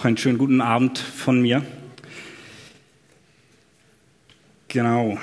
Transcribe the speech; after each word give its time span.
Auch 0.00 0.06
einen 0.06 0.16
schönen 0.16 0.38
guten 0.38 0.62
Abend 0.62 0.98
von 0.98 1.42
mir. 1.42 1.62
Genau. 4.68 5.18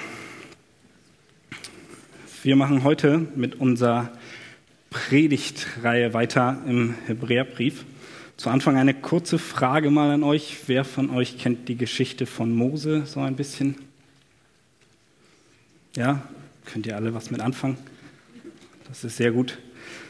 Wir 2.44 2.55
machen 2.55 2.84
heute 2.84 3.26
mit 3.36 3.55
unserer 3.55 4.12
Predigtreihe 4.92 6.13
weiter 6.13 6.62
im 6.68 6.94
Hebräerbrief. 7.08 7.86
Zu 8.38 8.52
Anfang 8.52 8.78
eine 8.78 8.94
kurze 8.94 9.40
Frage 9.40 9.90
mal 9.90 10.11
an 10.11 10.21
euch. 10.21 10.55
Wer 10.68 10.86
von 10.86 11.09
euch 11.09 11.39
kennt 11.39 11.68
die 11.70 11.75
Geschichte 11.75 12.28
von 12.28 12.54
Mose 12.54 13.07
so 13.07 13.20
ein 13.21 13.36
bisschen? 13.36 13.78
Ja, 15.96 16.21
könnt 16.66 16.86
ihr 16.86 16.96
alle 16.96 17.16
was 17.16 17.32
mit 17.32 17.41
anfangen? 17.41 17.80
Das 18.88 19.04
ist 19.04 19.18
sehr 19.18 19.32
gut. 19.32 19.57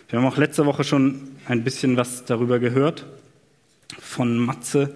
Wir 0.09 0.19
haben 0.19 0.25
auch 0.25 0.35
letzte 0.35 0.65
Woche 0.65 0.83
schon 0.83 1.37
ein 1.45 1.63
bisschen 1.63 1.95
was 1.95 2.25
darüber 2.25 2.59
gehört 2.59 3.05
von 3.99 4.37
Matze, 4.37 4.95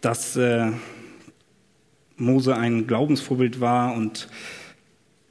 dass 0.00 0.36
äh, 0.36 0.70
Mose 2.16 2.56
ein 2.56 2.86
Glaubensvorbild 2.86 3.60
war 3.60 3.94
und 3.94 4.28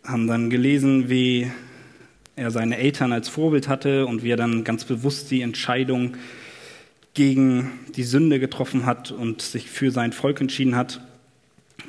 haben 0.04 0.28
dann 0.28 0.50
gelesen, 0.50 1.10
wie 1.10 1.52
er 2.36 2.52
seine 2.52 2.78
Eltern 2.78 3.12
als 3.12 3.30
Vorbild 3.30 3.68
hatte 3.68 4.05
und 4.05 4.24
wie 4.24 4.32
er 4.32 4.38
dann 4.38 4.64
ganz 4.64 4.86
bewusst 4.86 5.32
die 5.32 5.41
Entscheidung 5.41 6.18
gegen 7.14 7.72
die 7.96 8.04
Sünde 8.04 8.40
getroffen 8.40 8.86
hat 8.86 9.12
und 9.12 9.41
sich 9.41 9.70
für 9.70 9.90
sein 9.91 10.12
Volk 10.12 10.41
entschieden 10.41 10.76
hat. 10.76 11.02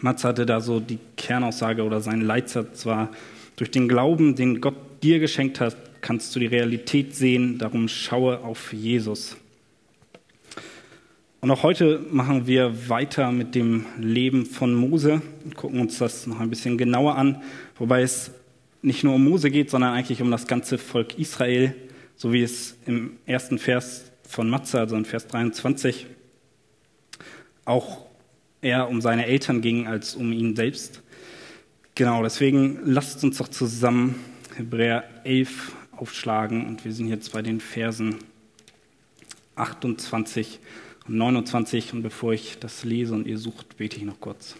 Matze 0.01 0.29
hatte 0.29 0.47
da 0.47 0.61
so 0.61 0.80
die 0.80 0.99
Kernaussage 1.16 1.83
oder 1.83 2.01
sein 2.01 2.21
Leitsatz 2.21 2.87
war, 2.87 3.11
durch 3.57 3.71
den 3.71 3.88
Glauben, 3.88 4.37
den 4.37 4.61
Gott 4.61 4.77
dir 5.02 5.19
geschenkt 5.19 5.61
hat, 5.61 5.77
kannst 6.01 6.35
du 6.37 6.41
die 6.41 6.47
Realität 6.47 7.15
sehen, 7.15 7.59
darum 7.59 7.88
schaue 7.88 8.41
auf 8.41 8.73
Jesus. 8.73 9.37
Und 11.47 11.53
auch 11.53 11.63
heute 11.63 12.05
machen 12.11 12.49
wir 12.49 12.89
weiter 12.89 13.31
mit 13.31 13.55
dem 13.55 13.87
Leben 14.01 14.47
von 14.47 14.75
Mose 14.75 15.23
und 15.45 15.55
gucken 15.55 15.79
uns 15.79 15.97
das 15.99 16.27
noch 16.27 16.41
ein 16.41 16.51
bisschen 16.51 16.77
genauer 16.77 17.15
an, 17.15 17.41
wobei 17.79 18.03
es 18.03 18.33
nicht 18.83 19.05
nur 19.05 19.15
um 19.15 19.23
Mose 19.23 19.53
geht, 19.53 19.71
sondern 19.71 19.95
eigentlich 19.95 20.21
um 20.21 20.33
das 20.33 20.49
ganze 20.49 20.77
Volk 20.77 21.21
Israel, 21.21 21.73
so 22.16 22.33
wie 22.33 22.43
es 22.43 22.77
im 22.85 23.13
ersten 23.27 23.61
Vers 23.61 24.11
von 24.29 24.51
Matze, 24.51 24.80
also 24.80 24.97
in 24.97 25.05
Vers 25.05 25.29
23, 25.29 26.09
auch 27.65 28.07
eher 28.60 28.88
um 28.88 29.01
seine 29.01 29.27
Eltern 29.27 29.60
ging 29.60 29.87
als 29.87 30.16
um 30.16 30.33
ihn 30.33 30.57
selbst. 30.57 31.01
Genau, 31.95 32.25
deswegen 32.25 32.81
lasst 32.85 33.23
uns 33.23 33.38
doch 33.38 33.47
zusammen 33.47 34.16
Hebräer 34.57 35.05
11 35.23 35.77
aufschlagen 35.93 36.66
und 36.66 36.85
wir 36.85 36.91
sind 36.91 37.07
jetzt 37.07 37.33
bei 37.33 37.43
den 37.43 37.60
Versen 37.60 38.16
28 39.55 40.59
und 41.09 41.16
29. 41.16 41.93
Und 41.95 42.02
bevor 42.02 42.32
ich 42.32 42.59
das 42.59 42.85
lese 42.85 43.15
und 43.15 43.26
ihr 43.26 43.38
sucht, 43.38 43.76
bete 43.76 43.96
ich 43.96 44.02
noch 44.02 44.21
kurz. 44.21 44.57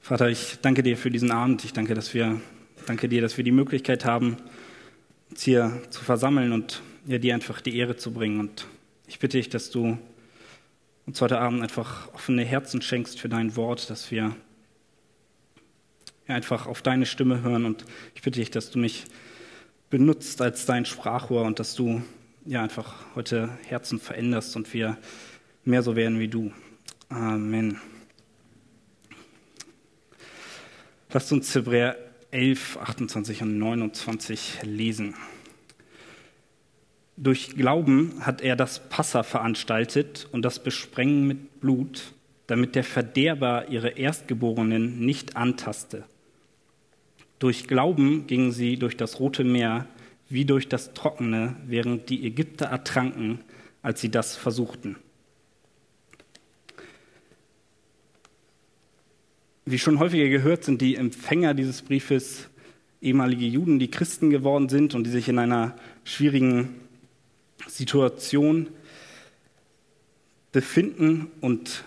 Vater, 0.00 0.28
ich 0.28 0.58
danke 0.62 0.82
dir 0.82 0.96
für 0.96 1.10
diesen 1.10 1.32
Abend. 1.32 1.64
Ich 1.64 1.72
danke, 1.72 1.94
dass 1.94 2.14
wir, 2.14 2.40
danke 2.86 3.08
dir, 3.08 3.20
dass 3.20 3.36
wir 3.36 3.44
die 3.44 3.50
Möglichkeit 3.50 4.04
haben, 4.04 4.36
uns 5.30 5.42
hier 5.42 5.82
zu 5.90 6.04
versammeln 6.04 6.52
und 6.52 6.80
ja, 7.06 7.18
dir 7.18 7.34
einfach 7.34 7.60
die 7.60 7.76
Ehre 7.76 7.96
zu 7.96 8.12
bringen. 8.12 8.38
Und 8.38 8.66
ich 9.08 9.18
bitte 9.18 9.36
dich, 9.36 9.48
dass 9.48 9.70
du 9.70 9.98
uns 11.06 11.20
heute 11.20 11.38
Abend 11.38 11.62
einfach 11.62 12.12
offene 12.14 12.44
Herzen 12.44 12.82
schenkst 12.82 13.20
für 13.20 13.28
dein 13.28 13.56
Wort, 13.56 13.90
dass 13.90 14.10
wir 14.10 14.36
einfach 16.28 16.66
auf 16.66 16.82
deine 16.82 17.06
Stimme 17.06 17.42
hören. 17.42 17.64
Und 17.64 17.84
ich 18.14 18.22
bitte 18.22 18.40
dich, 18.40 18.50
dass 18.50 18.70
du 18.70 18.78
mich 18.78 19.04
benutzt 19.90 20.42
als 20.42 20.66
dein 20.66 20.84
Sprachrohr 20.84 21.42
und 21.42 21.58
dass 21.58 21.74
du 21.74 22.02
ja 22.46 22.62
einfach 22.62 22.94
heute 23.14 23.50
Herzen 23.64 23.98
veränderst 23.98 24.56
und 24.56 24.72
wir 24.72 24.98
mehr 25.64 25.82
so 25.82 25.96
werden 25.96 26.20
wie 26.20 26.28
du. 26.28 26.52
Amen. 27.08 27.80
Lasst 31.12 31.32
uns 31.32 31.54
Hebräer 31.54 31.96
11, 32.30 32.78
28 32.78 33.42
und 33.42 33.58
29 33.58 34.58
lesen. 34.62 35.14
Durch 37.16 37.56
Glauben 37.56 38.14
hat 38.20 38.42
er 38.42 38.56
das 38.56 38.88
Passa 38.88 39.22
veranstaltet 39.22 40.28
und 40.32 40.42
das 40.42 40.62
Besprengen 40.62 41.26
mit 41.26 41.60
Blut, 41.60 42.12
damit 42.46 42.74
der 42.74 42.84
Verderber 42.84 43.68
ihre 43.70 43.90
Erstgeborenen 43.90 45.00
nicht 45.00 45.36
antaste. 45.36 46.04
Durch 47.38 47.66
Glauben 47.66 48.26
gingen 48.26 48.52
sie 48.52 48.76
durch 48.76 48.96
das 48.96 49.18
Rote 49.18 49.44
Meer 49.44 49.86
wie 50.28 50.44
durch 50.44 50.68
das 50.68 50.94
Trockene, 50.94 51.56
während 51.66 52.08
die 52.08 52.26
Ägypter 52.26 52.66
ertranken, 52.66 53.40
als 53.82 54.00
sie 54.00 54.10
das 54.10 54.36
versuchten. 54.36 54.96
Wie 59.64 59.78
schon 59.78 59.98
häufiger 59.98 60.28
gehört, 60.28 60.64
sind 60.64 60.80
die 60.80 60.96
Empfänger 60.96 61.54
dieses 61.54 61.82
Briefes 61.82 62.48
ehemalige 63.00 63.46
Juden, 63.46 63.78
die 63.78 63.90
Christen 63.90 64.30
geworden 64.30 64.68
sind 64.68 64.94
und 64.94 65.04
die 65.04 65.10
sich 65.10 65.28
in 65.28 65.38
einer 65.38 65.76
schwierigen 66.04 66.74
Situation 67.66 68.68
befinden 70.52 71.28
und 71.40 71.84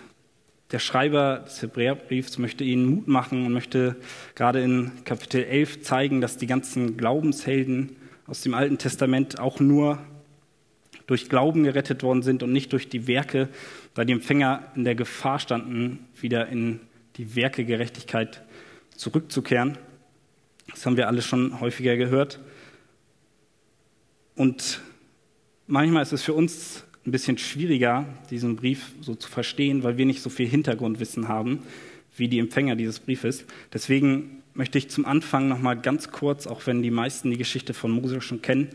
der 0.72 0.78
Schreiber 0.78 1.44
des 1.46 1.62
Hebräerbriefs 1.62 2.38
möchte 2.38 2.62
ihnen 2.62 2.86
Mut 2.86 3.08
machen 3.08 3.44
und 3.44 3.52
möchte 3.52 3.96
gerade 4.36 4.60
in 4.60 4.92
Kapitel 5.04 5.42
11 5.42 5.82
zeigen, 5.82 6.20
dass 6.20 6.36
die 6.36 6.46
ganzen 6.46 6.96
Glaubenshelden 6.96 7.96
aus 8.30 8.42
dem 8.42 8.54
Alten 8.54 8.78
Testament 8.78 9.40
auch 9.40 9.58
nur 9.58 9.98
durch 11.08 11.28
Glauben 11.28 11.64
gerettet 11.64 12.04
worden 12.04 12.22
sind 12.22 12.44
und 12.44 12.52
nicht 12.52 12.72
durch 12.72 12.88
die 12.88 13.08
Werke, 13.08 13.48
da 13.94 14.04
die 14.04 14.12
Empfänger 14.12 14.70
in 14.76 14.84
der 14.84 14.94
Gefahr 14.94 15.40
standen, 15.40 16.06
wieder 16.20 16.46
in 16.46 16.78
die 17.16 17.34
Werke 17.34 17.64
Gerechtigkeit 17.64 18.42
zurückzukehren. 18.94 19.78
Das 20.68 20.86
haben 20.86 20.96
wir 20.96 21.08
alle 21.08 21.22
schon 21.22 21.58
häufiger 21.58 21.96
gehört. 21.96 22.38
Und 24.36 24.80
manchmal 25.66 26.04
ist 26.04 26.12
es 26.12 26.22
für 26.22 26.34
uns 26.34 26.84
ein 27.04 27.10
bisschen 27.10 27.36
schwieriger, 27.36 28.06
diesen 28.30 28.54
Brief 28.54 28.92
so 29.00 29.16
zu 29.16 29.28
verstehen, 29.28 29.82
weil 29.82 29.98
wir 29.98 30.06
nicht 30.06 30.22
so 30.22 30.30
viel 30.30 30.46
Hintergrundwissen 30.46 31.26
haben 31.26 31.64
wie 32.16 32.28
die 32.28 32.38
Empfänger 32.38 32.76
dieses 32.76 33.00
Briefes. 33.00 33.44
Deswegen 33.72 34.39
möchte 34.60 34.76
ich 34.76 34.90
zum 34.90 35.06
Anfang 35.06 35.48
noch 35.48 35.58
mal 35.58 35.72
ganz 35.72 36.10
kurz, 36.10 36.46
auch 36.46 36.66
wenn 36.66 36.82
die 36.82 36.90
meisten 36.90 37.30
die 37.30 37.38
Geschichte 37.38 37.72
von 37.72 37.92
Mose 37.92 38.20
schon 38.20 38.42
kennen, 38.42 38.68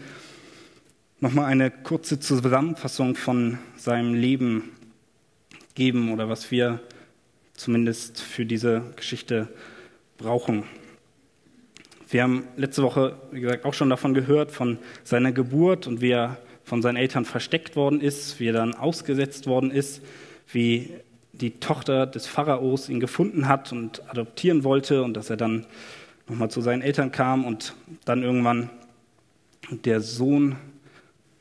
noch 1.20 1.32
mal 1.32 1.46
eine 1.46 1.70
kurze 1.70 2.20
Zusammenfassung 2.20 3.16
von 3.16 3.60
seinem 3.78 4.16
Leben 4.16 4.72
geben 5.76 6.12
oder 6.12 6.28
was 6.28 6.50
wir 6.50 6.80
zumindest 7.54 8.20
für 8.20 8.48
diese 8.48 8.82
Geschichte 8.96 9.48
brauchen. 10.18 10.64
Wir 12.10 12.24
haben 12.24 12.48
letzte 12.58 12.82
Woche, 12.82 13.20
wie 13.32 13.42
gesagt, 13.42 13.64
auch 13.64 13.76
schon 13.76 13.92
davon 13.92 14.16
gehört, 14.16 14.52
von 14.52 14.80
seiner 15.04 15.34
Geburt 15.34 15.86
und 15.86 16.02
wie 16.02 16.14
er 16.14 16.40
von 16.64 16.82
seinen 16.82 16.96
Eltern 16.96 17.26
versteckt 17.26 17.76
worden 17.76 18.02
ist, 18.02 18.40
wie 18.40 18.48
er 18.48 18.54
dann 18.54 18.74
ausgesetzt 18.74 19.46
worden 19.46 19.70
ist, 19.70 20.02
wie 20.52 20.96
die 21.42 21.60
Tochter 21.60 22.06
des 22.06 22.28
Pharaos 22.28 22.90
ihn 22.90 23.00
gefunden 23.00 23.48
hat 23.48 23.72
und 23.72 24.08
adoptieren 24.10 24.64
wollte 24.64 25.04
und 25.04 25.14
dass 25.16 25.30
er 25.30 25.38
dann 25.38 25.66
nochmal 26.28 26.50
zu 26.50 26.62
seinen 26.62 26.82
Eltern 26.82 27.12
kam 27.12 27.46
und 27.46 27.76
dann 28.06 28.24
irgendwann 28.24 28.70
der 29.70 30.02
Sohn 30.02 30.56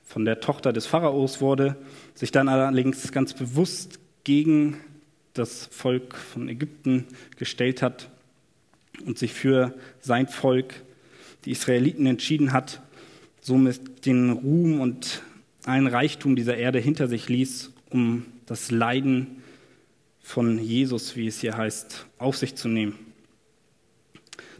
von 0.04 0.24
der 0.24 0.40
Tochter 0.40 0.72
des 0.72 0.86
Pharaos 0.86 1.40
wurde, 1.40 1.76
sich 2.14 2.30
dann 2.30 2.48
allerdings 2.48 3.12
ganz 3.12 3.34
bewusst 3.34 3.98
gegen 4.24 4.78
das 5.32 5.66
Volk 5.66 6.14
von 6.14 6.48
Ägypten 6.48 7.06
gestellt 7.36 7.82
hat 7.82 8.08
und 9.04 9.18
sich 9.18 9.32
für 9.32 9.74
sein 10.00 10.28
Volk, 10.28 10.82
die 11.44 11.50
Israeliten, 11.50 12.06
entschieden 12.06 12.52
hat 12.52 12.80
somit 13.44 14.06
den 14.06 14.30
Ruhm 14.30 14.80
und 14.80 15.22
allen 15.66 15.86
Reichtum 15.86 16.34
dieser 16.34 16.56
Erde 16.56 16.78
hinter 16.78 17.08
sich 17.08 17.28
ließ, 17.28 17.72
um 17.90 18.24
das 18.46 18.70
Leiden 18.70 19.42
von 20.24 20.58
Jesus, 20.58 21.16
wie 21.16 21.26
es 21.26 21.40
hier 21.40 21.56
heißt, 21.56 22.06
auf 22.18 22.36
sich 22.36 22.56
zu 22.56 22.66
nehmen. 22.66 22.98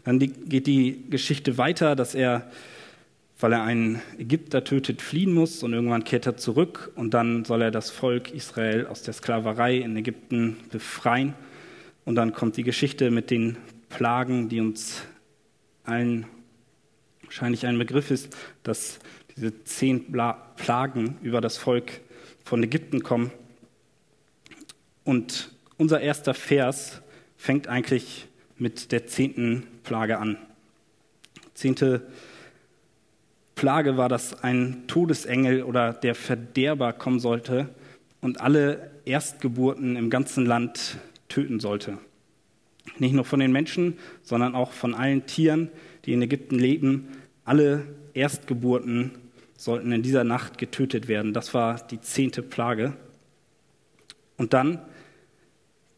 Dann 0.03 0.19
geht 0.19 0.67
die 0.67 1.09
Geschichte 1.09 1.57
weiter, 1.57 1.95
dass 1.95 2.13
er, 2.13 2.51
weil 3.39 3.51
er 3.51 3.63
einen 3.63 3.99
Ägypter 4.19 4.63
tötet, 4.63 5.01
fliehen 5.01 5.33
muss 5.33 5.63
und 5.63 5.73
irgendwann 5.73 6.03
kehrt 6.03 6.27
er 6.27 6.37
zurück 6.37 6.91
und 6.95 7.15
dann 7.15 7.43
soll 7.45 7.63
er 7.63 7.71
das 7.71 7.89
Volk 7.89 8.31
Israel 8.31 8.85
aus 8.85 9.01
der 9.01 9.15
Sklaverei 9.15 9.77
in 9.77 9.97
Ägypten 9.97 10.57
befreien. 10.71 11.33
Und 12.05 12.13
dann 12.13 12.33
kommt 12.33 12.57
die 12.57 12.63
Geschichte 12.63 13.09
mit 13.09 13.31
den 13.31 13.57
Plagen, 13.89 14.47
die 14.47 14.61
uns 14.61 15.01
allen 15.83 16.27
wahrscheinlich 17.23 17.65
ein 17.65 17.79
Begriff 17.79 18.11
ist, 18.11 18.37
dass 18.61 18.99
diese 19.35 19.63
zehn 19.63 20.11
Plagen 20.11 21.17
über 21.23 21.41
das 21.41 21.57
Volk 21.57 22.01
von 22.43 22.61
Ägypten 22.61 23.01
kommen. 23.01 23.31
Und 25.03 25.54
unser 25.77 26.01
erster 26.01 26.33
Vers 26.33 27.01
fängt 27.37 27.67
eigentlich 27.67 28.27
mit 28.57 28.91
der 28.91 29.07
zehnten 29.07 29.67
Plage 29.83 30.17
an. 30.17 30.37
Zehnte 31.53 32.07
Plage 33.55 33.97
war, 33.97 34.09
dass 34.09 34.43
ein 34.43 34.83
Todesengel 34.87 35.63
oder 35.63 35.93
der 35.93 36.15
Verderber 36.15 36.93
kommen 36.93 37.19
sollte 37.19 37.69
und 38.21 38.41
alle 38.41 38.91
Erstgeburten 39.05 39.95
im 39.95 40.09
ganzen 40.09 40.45
Land 40.45 40.97
töten 41.29 41.59
sollte. 41.59 41.97
Nicht 42.97 43.13
nur 43.13 43.25
von 43.25 43.39
den 43.39 43.51
Menschen, 43.51 43.97
sondern 44.23 44.55
auch 44.55 44.71
von 44.71 44.93
allen 44.93 45.25
Tieren, 45.25 45.69
die 46.05 46.13
in 46.13 46.21
Ägypten 46.21 46.59
leben. 46.59 47.07
Alle 47.43 47.85
Erstgeburten 48.13 49.11
sollten 49.57 49.91
in 49.91 50.03
dieser 50.03 50.23
Nacht 50.23 50.57
getötet 50.57 51.07
werden. 51.07 51.33
Das 51.33 51.53
war 51.53 51.79
die 51.87 52.01
zehnte 52.01 52.41
Plage. 52.41 52.93
Und 54.37 54.53
dann 54.53 54.79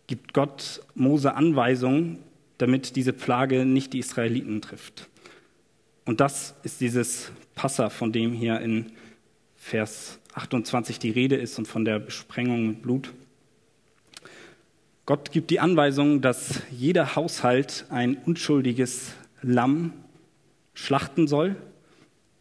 gibt 0.08 0.34
Gott 0.34 0.82
Mose 0.96 1.36
Anweisungen, 1.36 2.20
damit 2.58 2.96
diese 2.96 3.14
Plage 3.14 3.66
nicht 3.66 3.94
die 3.94 4.00
Israeliten 4.00 4.62
trifft. 4.62 5.08
Und 6.06 6.22
das 6.22 6.56
ist 6.64 6.82
dieses 6.82 7.32
Passa, 7.54 7.90
von 7.90 8.12
dem 8.12 8.34
hier 8.34 8.62
in 8.62 8.92
Vers 9.58 10.20
28 10.34 11.00
die 11.00 11.12
Rede 11.12 11.36
ist 11.36 11.60
und 11.60 11.68
von 11.68 11.84
der 11.84 12.00
Besprengung 12.00 12.68
mit 12.68 12.82
Blut. 12.82 13.14
Gott 15.06 15.32
gibt 15.32 15.50
die 15.52 15.60
Anweisung, 15.60 16.22
dass 16.22 16.62
jeder 16.72 17.16
Haushalt 17.16 17.86
ein 17.90 18.18
unschuldiges 18.26 19.14
Lamm 19.42 19.94
schlachten 20.74 21.28
soll. 21.28 21.56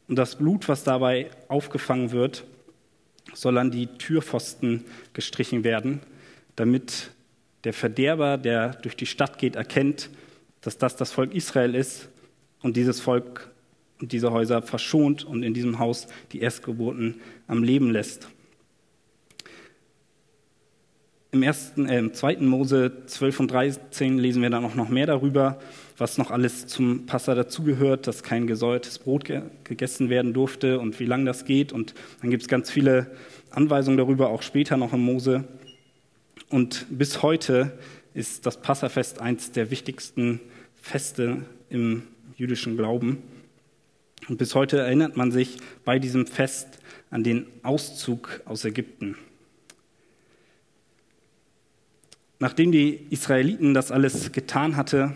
Und 0.09 0.17
das 0.17 0.37
Blut, 0.37 0.69
was 0.69 0.85
dabei 0.85 1.31
aufgefangen 1.49 2.13
wird, 2.13 2.45
soll 3.35 3.59
an 3.59 3.71
die 3.71 3.87
Türpfosten 3.87 4.85
gestrichen 5.13 5.65
werden, 5.65 6.01
damit 6.55 7.11
der 7.67 7.73
Verderber, 7.73 8.39
der 8.39 8.75
durch 8.75 8.95
die 8.95 9.07
Stadt 9.07 9.39
geht, 9.39 9.57
erkennt, 9.57 10.09
dass 10.61 10.79
das 10.79 10.95
das 10.95 11.11
Volk 11.11 11.35
Israel 11.35 11.75
ist 11.75 12.09
und 12.63 12.77
dieses 12.77 13.01
Volk 13.01 13.51
und 14.01 14.13
diese 14.13 14.31
Häuser 14.31 14.63
verschont 14.63 15.25
und 15.25 15.43
in 15.43 15.53
diesem 15.53 15.81
Haus 15.81 16.07
die 16.31 16.43
Erstgeburten 16.43 17.21
am 17.49 17.65
Leben 17.65 17.91
lässt. 17.91 18.29
Im, 21.33 21.43
ersten, 21.43 21.89
äh, 21.89 21.99
im 21.99 22.15
zweiten 22.15 22.47
Mose 22.47 23.03
12 23.07 23.41
und 23.41 23.51
13 23.51 24.17
lesen 24.17 24.43
wir 24.43 24.51
dann 24.51 24.65
auch 24.65 24.77
noch 24.77 24.89
mehr 24.89 25.07
darüber, 25.07 25.59
was 25.99 26.19
noch 26.19 26.31
alles 26.31 26.69
zum 26.69 27.07
Passa 27.07 27.35
dazugehört, 27.35 28.07
dass 28.07 28.23
kein 28.23 28.47
gesäuertes 28.47 29.01
Brot 29.01 29.25
ge 29.25 29.43
gegessen 29.65 30.09
werden 30.09 30.33
durfte 30.33 30.79
und 30.79 31.01
wie 31.01 31.07
lange 31.07 31.25
das 31.25 31.45
geht. 31.45 31.73
Und 31.73 31.95
dann 32.21 32.31
gibt 32.31 32.45
es 32.45 32.49
ganz 32.49 32.71
viele 32.71 33.11
Anweisungen 33.51 33.99
darüber, 33.99 34.29
auch 34.29 34.43
später 34.43 34.77
noch 34.77 34.93
im 34.93 35.01
Mose. 35.01 35.49
Und 36.49 36.87
bis 36.91 37.23
heute 37.23 37.77
ist 38.15 38.47
das 38.47 38.61
Passafest 38.61 39.21
eins 39.21 39.51
der 39.51 39.71
wichtigsten 39.71 40.41
Feste 40.75 41.45
im 41.71 42.05
jüdischen 42.37 42.77
Glauben. 42.77 43.23
Und 44.29 44.39
bis 44.39 44.55
heute 44.55 44.79
erinnert 44.79 45.17
man 45.17 45.33
sich 45.33 45.59
bei 45.85 45.99
diesem 45.99 46.27
Fest 46.27 46.79
an 47.11 47.25
den 47.25 47.47
Auszug 47.63 48.43
aus 48.45 48.65
Ägypten. 48.65 49.17
Nachdem 52.39 52.71
die 52.71 53.07
Israeliten 53.11 53.75
das 53.75 53.91
alles 53.91 54.31
getan 54.33 54.77
hatte, 54.77 55.15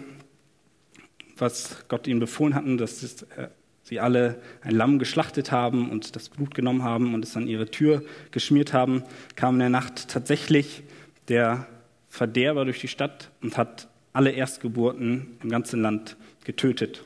was 1.36 1.84
Gott 1.88 2.06
ihnen 2.06 2.20
befohlen 2.20 2.54
hatten, 2.54 2.76
dass 2.76 3.22
äh, 3.22 3.48
sie 3.82 4.00
alle 4.00 4.40
ein 4.62 4.74
Lamm 4.74 4.98
geschlachtet 4.98 5.52
haben 5.52 5.90
und 5.90 6.16
das 6.16 6.28
Blut 6.28 6.54
genommen 6.54 6.82
haben 6.82 7.14
und 7.14 7.24
es 7.24 7.36
an 7.36 7.46
ihre 7.46 7.70
Tür 7.70 8.02
geschmiert 8.30 8.72
haben, 8.72 9.04
kam 9.36 9.56
in 9.56 9.60
der 9.60 9.68
Nacht 9.68 10.08
tatsächlich 10.08 10.82
der 11.30 11.66
Verderber 12.08 12.64
durch 12.64 12.80
die 12.80 12.88
Stadt 12.88 13.30
und 13.40 13.56
hat 13.56 13.88
alle 14.12 14.32
Erstgeburten 14.32 15.38
im 15.42 15.48
ganzen 15.48 15.80
Land 15.80 16.16
getötet. 16.44 17.04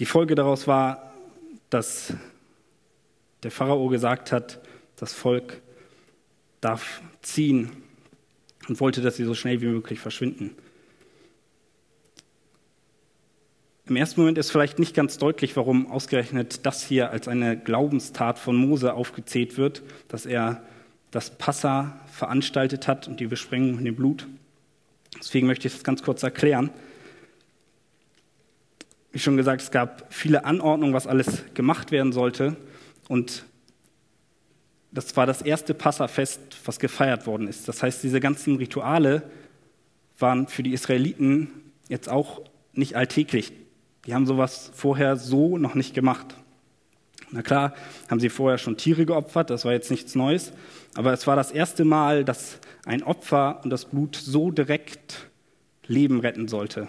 Die 0.00 0.06
Folge 0.06 0.34
daraus 0.34 0.66
war, 0.66 1.14
dass 1.70 2.14
der 3.44 3.52
Pharao 3.52 3.88
gesagt 3.88 4.32
hat, 4.32 4.60
das 4.96 5.12
Volk 5.12 5.62
darf 6.60 7.00
ziehen 7.22 7.70
und 8.68 8.80
wollte, 8.80 9.00
dass 9.00 9.16
sie 9.16 9.24
so 9.24 9.34
schnell 9.34 9.60
wie 9.60 9.66
möglich 9.66 10.00
verschwinden. 10.00 10.56
Im 13.86 13.96
ersten 13.96 14.20
Moment 14.20 14.38
ist 14.38 14.50
vielleicht 14.50 14.78
nicht 14.78 14.94
ganz 14.94 15.18
deutlich, 15.18 15.56
warum 15.56 15.90
ausgerechnet 15.90 16.66
das 16.66 16.82
hier 16.82 17.10
als 17.10 17.28
eine 17.28 17.58
Glaubenstat 17.58 18.38
von 18.38 18.56
Mose 18.56 18.94
aufgezählt 18.94 19.56
wird, 19.56 19.82
dass 20.08 20.26
er 20.26 20.64
das 21.10 21.36
Passa 21.36 22.00
veranstaltet 22.06 22.86
hat 22.86 23.08
und 23.08 23.20
die 23.20 23.26
Besprengung 23.26 23.78
in 23.78 23.84
dem 23.84 23.96
Blut. 23.96 24.26
Deswegen 25.18 25.46
möchte 25.46 25.66
ich 25.66 25.74
das 25.74 25.84
ganz 25.84 26.02
kurz 26.02 26.22
erklären. 26.22 26.70
Wie 29.12 29.18
schon 29.18 29.36
gesagt, 29.36 29.62
es 29.62 29.70
gab 29.70 30.06
viele 30.12 30.44
Anordnungen, 30.44 30.94
was 30.94 31.06
alles 31.06 31.42
gemacht 31.54 31.90
werden 31.90 32.12
sollte. 32.12 32.56
Und 33.08 33.44
das 34.92 35.16
war 35.16 35.26
das 35.26 35.42
erste 35.42 35.74
Passafest, 35.74 36.40
was 36.64 36.78
gefeiert 36.78 37.26
worden 37.26 37.48
ist. 37.48 37.68
Das 37.68 37.82
heißt, 37.82 38.02
diese 38.02 38.20
ganzen 38.20 38.56
Rituale 38.56 39.22
waren 40.18 40.46
für 40.46 40.62
die 40.62 40.72
Israeliten 40.72 41.50
jetzt 41.88 42.08
auch 42.08 42.42
nicht 42.72 42.96
alltäglich. 42.96 43.52
Die 44.06 44.14
haben 44.14 44.26
sowas 44.26 44.70
vorher 44.74 45.16
so 45.16 45.58
noch 45.58 45.74
nicht 45.74 45.94
gemacht. 45.94 46.36
Na 47.32 47.42
klar, 47.42 47.74
haben 48.08 48.20
sie 48.20 48.28
vorher 48.28 48.58
schon 48.58 48.76
Tiere 48.76 49.06
geopfert, 49.06 49.50
das 49.50 49.64
war 49.64 49.72
jetzt 49.72 49.90
nichts 49.90 50.14
Neues, 50.14 50.52
aber 50.94 51.12
es 51.12 51.26
war 51.26 51.36
das 51.36 51.50
erste 51.50 51.84
Mal, 51.84 52.24
dass 52.24 52.58
ein 52.84 53.02
Opfer 53.02 53.60
und 53.62 53.70
das 53.70 53.84
Blut 53.84 54.16
so 54.16 54.50
direkt 54.50 55.30
Leben 55.86 56.20
retten 56.20 56.48
sollte. 56.48 56.88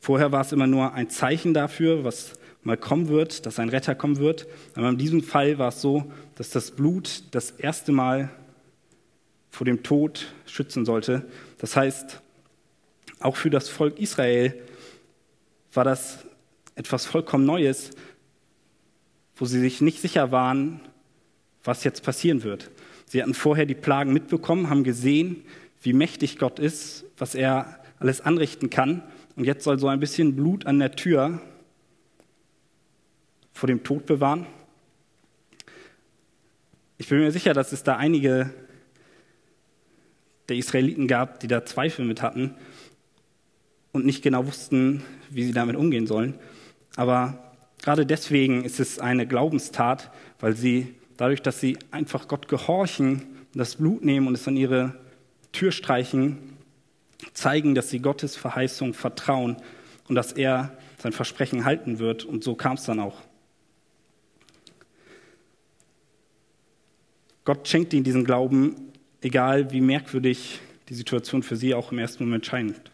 Vorher 0.00 0.30
war 0.32 0.42
es 0.42 0.52
immer 0.52 0.66
nur 0.66 0.92
ein 0.92 1.10
Zeichen 1.10 1.52
dafür, 1.52 2.04
was 2.04 2.34
mal 2.62 2.76
kommen 2.76 3.08
wird, 3.08 3.46
dass 3.46 3.58
ein 3.58 3.68
Retter 3.68 3.94
kommen 3.94 4.18
wird. 4.18 4.46
Aber 4.74 4.88
in 4.88 4.98
diesem 4.98 5.22
Fall 5.22 5.58
war 5.58 5.68
es 5.68 5.80
so, 5.80 6.12
dass 6.34 6.50
das 6.50 6.72
Blut 6.72 7.22
das 7.30 7.52
erste 7.52 7.92
Mal 7.92 8.30
vor 9.50 9.64
dem 9.64 9.82
Tod 9.82 10.32
schützen 10.46 10.84
sollte. 10.84 11.26
Das 11.58 11.76
heißt, 11.76 12.20
auch 13.20 13.36
für 13.36 13.50
das 13.50 13.68
Volk 13.68 13.98
Israel 13.98 14.54
war 15.72 15.84
das 15.84 16.18
etwas 16.74 17.06
vollkommen 17.06 17.46
Neues, 17.46 17.90
wo 19.36 19.44
sie 19.44 19.60
sich 19.60 19.80
nicht 19.80 20.00
sicher 20.00 20.30
waren, 20.30 20.80
was 21.66 21.84
jetzt 21.84 22.02
passieren 22.02 22.42
wird. 22.42 22.70
Sie 23.06 23.22
hatten 23.22 23.34
vorher 23.34 23.66
die 23.66 23.74
Plagen 23.74 24.12
mitbekommen, 24.12 24.70
haben 24.70 24.84
gesehen, 24.84 25.44
wie 25.82 25.92
mächtig 25.92 26.38
Gott 26.38 26.58
ist, 26.58 27.04
was 27.16 27.34
er 27.34 27.80
alles 27.98 28.20
anrichten 28.20 28.70
kann. 28.70 29.02
Und 29.36 29.44
jetzt 29.44 29.64
soll 29.64 29.78
so 29.78 29.88
ein 29.88 30.00
bisschen 30.00 30.34
Blut 30.34 30.66
an 30.66 30.78
der 30.78 30.92
Tür 30.92 31.40
vor 33.52 33.66
dem 33.68 33.84
Tod 33.84 34.06
bewahren. 34.06 34.46
Ich 36.98 37.08
bin 37.08 37.18
mir 37.18 37.30
sicher, 37.30 37.52
dass 37.52 37.72
es 37.72 37.82
da 37.82 37.96
einige 37.96 38.50
der 40.48 40.56
Israeliten 40.56 41.08
gab, 41.08 41.40
die 41.40 41.46
da 41.46 41.64
Zweifel 41.64 42.04
mit 42.04 42.22
hatten 42.22 42.54
und 43.92 44.06
nicht 44.06 44.22
genau 44.22 44.46
wussten, 44.46 45.02
wie 45.30 45.44
sie 45.44 45.52
damit 45.52 45.76
umgehen 45.76 46.06
sollen. 46.06 46.38
Aber 46.96 47.52
gerade 47.82 48.06
deswegen 48.06 48.64
ist 48.64 48.80
es 48.80 48.98
eine 48.98 49.26
Glaubenstat, 49.26 50.10
weil 50.38 50.54
sie 50.54 50.94
dadurch, 51.16 51.42
dass 51.42 51.60
sie 51.60 51.78
einfach 51.90 52.28
Gott 52.28 52.48
gehorchen, 52.48 53.22
das 53.54 53.76
Blut 53.76 54.04
nehmen 54.04 54.26
und 54.26 54.34
es 54.34 54.46
an 54.46 54.56
ihre 54.56 54.94
Tür 55.52 55.72
streichen, 55.72 56.56
zeigen, 57.32 57.74
dass 57.74 57.90
sie 57.90 58.00
Gottes 58.00 58.36
Verheißung 58.36 58.94
vertrauen 58.94 59.56
und 60.08 60.14
dass 60.14 60.32
er 60.32 60.76
sein 60.98 61.12
Versprechen 61.12 61.64
halten 61.64 61.98
wird. 61.98 62.24
Und 62.24 62.44
so 62.44 62.54
kam 62.54 62.74
es 62.74 62.84
dann 62.84 63.00
auch. 63.00 63.22
Gott 67.44 67.66
schenkt 67.68 67.92
ihnen 67.94 68.04
diesen 68.04 68.24
Glauben, 68.24 68.92
egal 69.22 69.70
wie 69.70 69.80
merkwürdig 69.80 70.60
die 70.88 70.94
Situation 70.94 71.42
für 71.42 71.56
sie 71.56 71.74
auch 71.74 71.92
im 71.92 71.98
ersten 71.98 72.24
Moment 72.24 72.44
scheint. 72.44 72.90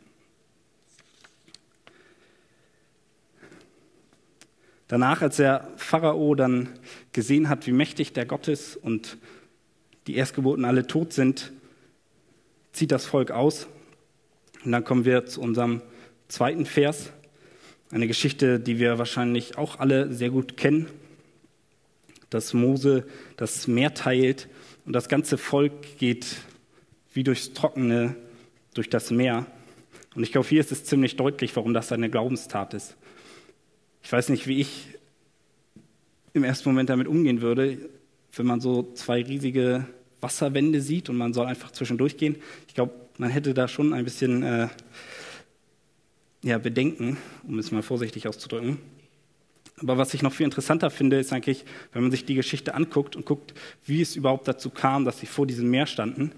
Danach, 4.92 5.22
als 5.22 5.36
der 5.36 5.70
Pharao 5.78 6.34
dann 6.34 6.68
gesehen 7.14 7.48
hat, 7.48 7.66
wie 7.66 7.72
mächtig 7.72 8.12
der 8.12 8.26
Gott 8.26 8.46
ist 8.46 8.76
und 8.76 9.16
die 10.06 10.16
Erstgeburten 10.16 10.66
alle 10.66 10.86
tot 10.86 11.14
sind, 11.14 11.50
zieht 12.72 12.92
das 12.92 13.06
Volk 13.06 13.30
aus. 13.30 13.68
Und 14.62 14.72
dann 14.72 14.84
kommen 14.84 15.06
wir 15.06 15.24
zu 15.24 15.40
unserem 15.40 15.80
zweiten 16.28 16.66
Vers, 16.66 17.10
eine 17.90 18.06
Geschichte, 18.06 18.60
die 18.60 18.78
wir 18.78 18.98
wahrscheinlich 18.98 19.56
auch 19.56 19.80
alle 19.80 20.12
sehr 20.12 20.28
gut 20.28 20.58
kennen, 20.58 20.90
dass 22.28 22.52
Mose 22.52 23.06
das 23.38 23.66
Meer 23.66 23.94
teilt 23.94 24.46
und 24.84 24.92
das 24.92 25.08
ganze 25.08 25.38
Volk 25.38 25.96
geht 26.00 26.36
wie 27.14 27.24
durchs 27.24 27.54
Trockene 27.54 28.14
durch 28.74 28.90
das 28.90 29.10
Meer. 29.10 29.46
Und 30.14 30.22
ich 30.22 30.32
glaube, 30.32 30.48
hier 30.48 30.60
ist 30.60 30.70
es 30.70 30.84
ziemlich 30.84 31.16
deutlich, 31.16 31.56
warum 31.56 31.72
das 31.72 31.92
eine 31.92 32.10
Glaubenstat 32.10 32.74
ist. 32.74 32.98
Ich 34.02 34.12
weiß 34.12 34.28
nicht, 34.28 34.46
wie 34.46 34.60
ich 34.60 34.88
im 36.32 36.44
ersten 36.44 36.68
Moment 36.68 36.90
damit 36.90 37.06
umgehen 37.06 37.40
würde, 37.40 37.78
wenn 38.34 38.46
man 38.46 38.60
so 38.60 38.92
zwei 38.94 39.22
riesige 39.22 39.86
Wasserwände 40.20 40.80
sieht 40.80 41.08
und 41.08 41.16
man 41.16 41.34
soll 41.34 41.46
einfach 41.46 41.72
zwischendurch 41.72 42.16
gehen. 42.16 42.36
Ich 42.68 42.74
glaube, 42.74 42.92
man 43.18 43.30
hätte 43.30 43.54
da 43.54 43.68
schon 43.68 43.92
ein 43.92 44.04
bisschen 44.04 44.42
äh, 44.42 44.68
ja, 46.42 46.58
Bedenken, 46.58 47.18
um 47.46 47.58
es 47.58 47.70
mal 47.70 47.82
vorsichtig 47.82 48.26
auszudrücken. 48.28 48.78
Aber 49.78 49.98
was 49.98 50.14
ich 50.14 50.22
noch 50.22 50.32
viel 50.32 50.44
interessanter 50.44 50.90
finde, 50.90 51.18
ist 51.18 51.32
eigentlich, 51.32 51.64
wenn 51.92 52.02
man 52.02 52.10
sich 52.10 52.24
die 52.24 52.34
Geschichte 52.34 52.74
anguckt 52.74 53.16
und 53.16 53.26
guckt, 53.26 53.52
wie 53.84 54.00
es 54.00 54.16
überhaupt 54.16 54.46
dazu 54.46 54.70
kam, 54.70 55.04
dass 55.04 55.18
sie 55.18 55.26
vor 55.26 55.46
diesem 55.46 55.70
Meer 55.70 55.86
standen. 55.86 56.32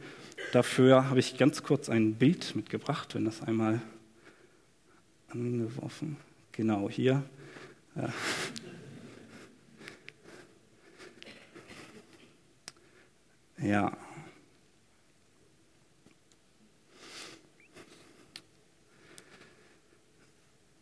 Dafür 0.53 1.11
habe 1.11 1.21
ich 1.21 1.37
ganz 1.37 1.63
kurz 1.63 1.89
ein 1.89 2.15
Bild 2.15 2.57
mitgebracht, 2.57 3.15
wenn 3.15 3.25
das 3.25 3.43
einmal 3.43 3.83
angeworfen. 5.29 6.17
Genau 6.53 6.89
hier. 6.89 7.23
Ja. 7.97 8.13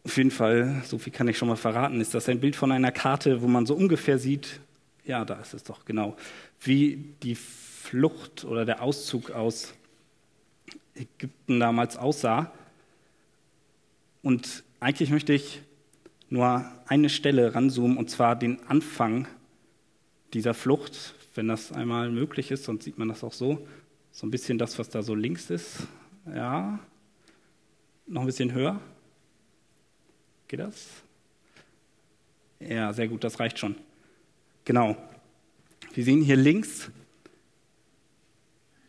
Auf 0.05 0.17
jeden 0.17 0.31
Fall, 0.31 0.83
so 0.85 0.99
viel 0.99 1.13
kann 1.13 1.29
ich 1.29 1.39
schon 1.39 1.49
mal 1.49 1.57
verraten, 1.57 2.01
ist 2.01 2.13
das 2.13 2.29
ein 2.29 2.41
Bild 2.41 2.57
von 2.57 2.73
einer 2.73 2.93
Karte, 2.93 3.41
wo 3.41 3.47
man 3.47 3.67
so 3.67 3.75
ungefähr 3.75 4.19
sieht, 4.19 4.61
ja, 5.05 5.25
da 5.25 5.35
ist 5.35 5.55
es 5.55 5.65
doch 5.65 5.85
genau, 5.85 6.17
wie 6.61 7.15
die 7.23 7.35
Flucht 7.35 8.45
oder 8.45 8.65
der 8.65 8.83
Auszug 8.83 9.31
aus 9.31 9.75
Ägypten 10.95 11.61
damals 11.61 11.97
aussah. 11.97 12.53
Und 14.23 14.65
eigentlich 14.81 15.11
möchte 15.11 15.33
ich 15.33 15.63
nur 16.33 16.65
eine 16.87 17.09
Stelle 17.09 17.55
ranzoomen, 17.55 17.97
und 17.97 18.11
zwar 18.11 18.37
den 18.37 18.59
Anfang 18.67 19.29
dieser 20.33 20.55
Flucht, 20.55 21.15
wenn 21.35 21.49
das 21.49 21.73
einmal 21.73 22.11
möglich 22.11 22.51
ist, 22.51 22.65
sonst 22.65 22.85
sieht 22.85 22.99
man 22.99 23.09
das 23.09 23.23
auch 23.23 23.33
so. 23.33 23.67
So 24.11 24.27
ein 24.27 24.31
bisschen 24.31 24.59
das, 24.59 24.79
was 24.79 24.89
da 24.89 25.03
so 25.03 25.15
links 25.15 25.51
ist. 25.51 25.87
Ja, 26.27 26.79
noch 28.07 28.23
ein 28.23 28.27
bisschen 28.27 28.53
höher. 28.53 28.81
Geht 30.49 30.61
das? 30.61 30.87
Ja, 32.61 32.93
sehr 32.93 33.09
gut, 33.09 33.25
das 33.25 33.39
reicht 33.39 33.59
schon. 33.59 33.77
Genau. 34.65 34.97
Wir 35.95 36.05
sehen 36.05 36.23
hier 36.23 36.37
links 36.37 36.91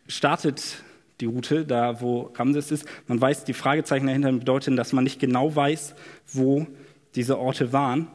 startet 0.06 0.82
die 1.20 1.26
Route, 1.26 1.64
da 1.64 2.00
wo 2.00 2.32
Ramses 2.34 2.70
ist. 2.70 2.86
Man 3.06 3.20
weiß, 3.20 3.44
die 3.44 3.52
Fragezeichen 3.52 4.06
dahinter 4.06 4.32
bedeuten, 4.32 4.76
dass 4.76 4.92
man 4.92 5.04
nicht 5.04 5.20
genau 5.20 5.54
weiß, 5.54 5.94
wo 6.32 6.66
diese 7.14 7.38
Orte 7.38 7.72
waren. 7.72 8.08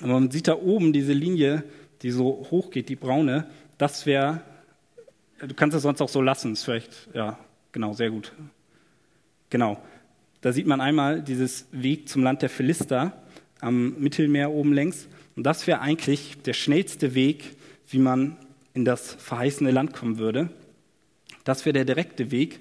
Aber 0.00 0.14
man 0.14 0.30
sieht 0.30 0.48
da 0.48 0.56
oben 0.56 0.92
diese 0.92 1.12
Linie, 1.12 1.64
die 2.02 2.10
so 2.10 2.46
hoch 2.50 2.70
geht, 2.70 2.88
die 2.88 2.96
braune. 2.96 3.46
Das 3.78 4.06
wäre, 4.06 4.42
du 5.38 5.54
kannst 5.54 5.76
es 5.76 5.82
sonst 5.82 6.00
auch 6.00 6.08
so 6.08 6.20
lassen, 6.20 6.52
ist 6.52 6.64
vielleicht, 6.64 7.08
ja, 7.14 7.38
genau, 7.72 7.92
sehr 7.92 8.10
gut. 8.10 8.32
Genau. 9.50 9.80
Da 10.40 10.52
sieht 10.52 10.66
man 10.66 10.80
einmal 10.80 11.22
dieses 11.22 11.66
Weg 11.72 12.08
zum 12.08 12.22
Land 12.22 12.42
der 12.42 12.50
Philister 12.50 13.22
am 13.60 13.98
Mittelmeer 13.98 14.50
oben 14.50 14.74
längs. 14.74 15.08
Und 15.36 15.44
das 15.44 15.66
wäre 15.66 15.80
eigentlich 15.80 16.42
der 16.42 16.52
schnellste 16.52 17.14
Weg, 17.14 17.56
wie 17.88 17.98
man 17.98 18.36
in 18.74 18.84
das 18.84 19.14
verheißene 19.14 19.70
Land 19.70 19.94
kommen 19.94 20.18
würde. 20.18 20.50
Das 21.44 21.64
wäre 21.64 21.72
der 21.72 21.84
direkte 21.84 22.30
Weg. 22.30 22.60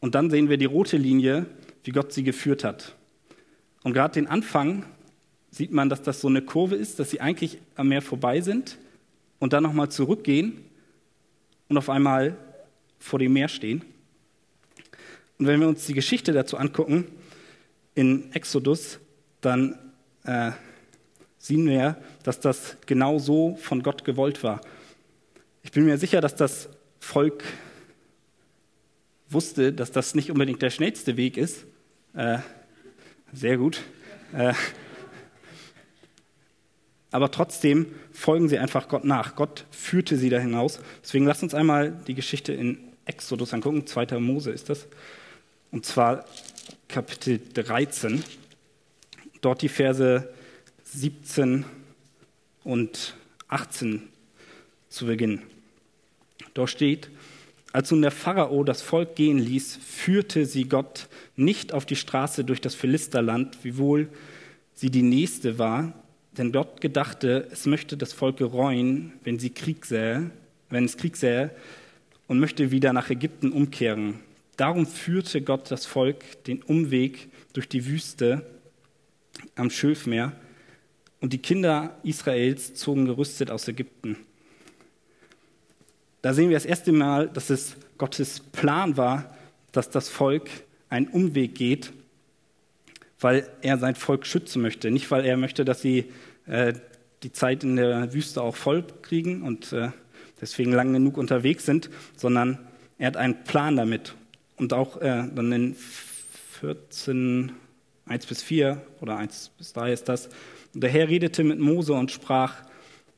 Und 0.00 0.14
dann 0.14 0.30
sehen 0.30 0.48
wir 0.48 0.56
die 0.56 0.64
rote 0.64 0.96
Linie, 0.96 1.46
wie 1.84 1.90
Gott 1.90 2.12
sie 2.12 2.22
geführt 2.22 2.64
hat. 2.64 2.96
Und 3.82 3.92
gerade 3.92 4.14
den 4.14 4.26
Anfang 4.26 4.84
sieht 5.50 5.72
man, 5.72 5.88
dass 5.88 6.02
das 6.02 6.20
so 6.20 6.28
eine 6.28 6.42
Kurve 6.42 6.76
ist, 6.76 6.98
dass 6.98 7.10
sie 7.10 7.20
eigentlich 7.20 7.58
am 7.74 7.88
Meer 7.88 8.02
vorbei 8.02 8.40
sind 8.40 8.78
und 9.38 9.52
dann 9.52 9.62
nochmal 9.62 9.90
zurückgehen 9.90 10.64
und 11.68 11.76
auf 11.76 11.90
einmal 11.90 12.36
vor 12.98 13.18
dem 13.18 13.32
Meer 13.32 13.48
stehen. 13.48 13.84
Und 15.38 15.46
wenn 15.46 15.60
wir 15.60 15.68
uns 15.68 15.86
die 15.86 15.94
Geschichte 15.94 16.32
dazu 16.32 16.56
angucken, 16.56 17.06
in 17.94 18.32
Exodus, 18.32 19.00
dann 19.40 19.78
äh, 20.24 20.52
sehen 21.38 21.66
wir, 21.66 21.96
dass 22.22 22.40
das 22.40 22.76
genau 22.86 23.18
so 23.18 23.56
von 23.56 23.82
Gott 23.82 24.04
gewollt 24.04 24.42
war. 24.42 24.60
Ich 25.62 25.72
bin 25.72 25.84
mir 25.84 25.98
sicher, 25.98 26.20
dass 26.20 26.36
das 26.36 26.68
Volk 27.00 27.44
wusste, 29.28 29.72
dass 29.72 29.90
das 29.90 30.14
nicht 30.14 30.30
unbedingt 30.30 30.62
der 30.62 30.70
schnellste 30.70 31.16
Weg 31.16 31.36
ist. 31.36 31.64
Äh, 32.14 32.38
sehr 33.32 33.56
gut. 33.56 33.82
Äh, 34.32 34.54
aber 37.10 37.30
trotzdem 37.30 37.86
folgen 38.12 38.48
sie 38.48 38.58
einfach 38.58 38.88
Gott 38.88 39.04
nach. 39.04 39.36
Gott 39.36 39.66
führte 39.70 40.16
sie 40.16 40.30
da 40.30 40.38
hinaus. 40.38 40.80
Deswegen 41.02 41.26
lasst 41.26 41.42
uns 41.42 41.54
einmal 41.54 41.92
die 42.06 42.14
Geschichte 42.14 42.52
in 42.52 42.78
Exodus 43.04 43.52
angucken. 43.52 43.86
Zweiter 43.86 44.20
Mose 44.20 44.50
ist 44.50 44.70
das 44.70 44.86
und 45.72 45.86
zwar 45.86 46.24
Kapitel 46.86 47.40
13. 47.54 48.22
Dort 49.40 49.62
die 49.62 49.68
Verse 49.68 50.32
17 50.84 51.64
und 52.62 53.14
18 53.48 54.08
zu 54.88 55.06
Beginn. 55.06 55.42
Dort 56.54 56.70
steht, 56.70 57.10
als 57.72 57.90
nun 57.90 58.02
der 58.02 58.10
Pharao 58.10 58.64
das 58.64 58.82
Volk 58.82 59.14
gehen 59.16 59.38
ließ, 59.38 59.78
führte 59.84 60.44
sie 60.44 60.64
Gott 60.64 61.08
nicht 61.36 61.72
auf 61.72 61.86
die 61.86 61.96
Straße 61.96 62.44
durch 62.44 62.60
das 62.60 62.74
Philisterland, 62.74 63.58
wiewohl 63.62 64.08
sie 64.74 64.90
die 64.90 65.02
nächste 65.02 65.58
war, 65.58 65.92
denn 66.36 66.52
Gott 66.52 66.80
gedachte, 66.80 67.48
es 67.50 67.66
möchte 67.66 67.96
das 67.96 68.12
Volk 68.12 68.36
gereuen, 68.38 69.12
wenn 69.24 69.38
sie 69.38 69.50
Krieg 69.50 69.86
sähe, 69.86 70.30
wenn 70.70 70.84
es 70.84 70.96
Krieg 70.96 71.16
sähe, 71.16 71.50
und 72.26 72.40
möchte 72.40 72.70
wieder 72.70 72.92
nach 72.92 73.10
Ägypten 73.10 73.52
umkehren. 73.52 74.20
Darum 74.56 74.86
führte 74.86 75.42
Gott 75.42 75.70
das 75.70 75.86
Volk 75.86 76.44
den 76.44 76.62
Umweg 76.62 77.28
durch 77.52 77.68
die 77.68 77.86
Wüste 77.86 78.46
am 79.54 79.70
Schilfmeer 79.70 80.32
und 81.20 81.32
die 81.32 81.38
Kinder 81.38 81.96
Israels 82.02 82.74
zogen 82.74 83.06
gerüstet 83.06 83.50
aus 83.50 83.68
Ägypten. 83.68 84.16
Da 86.22 86.32
sehen 86.32 86.50
wir 86.50 86.56
das 86.56 86.64
erste 86.64 86.92
Mal, 86.92 87.28
dass 87.28 87.50
es 87.50 87.76
Gottes 87.98 88.40
Plan 88.40 88.96
war, 88.96 89.34
dass 89.72 89.90
das 89.90 90.08
Volk 90.08 90.48
einen 90.88 91.08
Umweg 91.08 91.56
geht, 91.56 91.92
weil 93.18 93.48
er 93.60 93.78
sein 93.78 93.96
Volk 93.96 94.24
schützen 94.24 94.62
möchte. 94.62 94.90
Nicht, 94.90 95.10
weil 95.10 95.24
er 95.24 95.36
möchte, 95.36 95.64
dass 95.64 95.82
sie 95.82 96.12
äh, 96.46 96.74
die 97.24 97.32
Zeit 97.32 97.64
in 97.64 97.76
der 97.76 98.12
Wüste 98.12 98.40
auch 98.40 98.54
voll 98.54 98.84
kriegen 99.02 99.42
und 99.42 99.72
äh, 99.72 99.90
deswegen 100.40 100.72
lang 100.72 100.92
genug 100.92 101.16
unterwegs 101.16 101.66
sind, 101.66 101.90
sondern 102.16 102.58
er 102.98 103.08
hat 103.08 103.16
einen 103.16 103.42
Plan 103.42 103.76
damit. 103.76 104.14
Und 104.56 104.72
auch 104.72 105.00
äh, 105.00 105.24
dann 105.34 105.50
in 105.50 105.76
14, 106.60 107.52
1 108.06 108.26
bis 108.26 108.42
4 108.42 108.80
oder 109.00 109.16
1 109.16 109.50
bis 109.58 109.72
3 109.72 109.92
ist 109.92 110.08
das. 110.08 110.28
Und 110.72 110.82
der 110.82 110.90
Herr 110.90 111.08
redete 111.08 111.42
mit 111.42 111.58
Mose 111.58 111.94
und 111.94 112.12
sprach, 112.12 112.54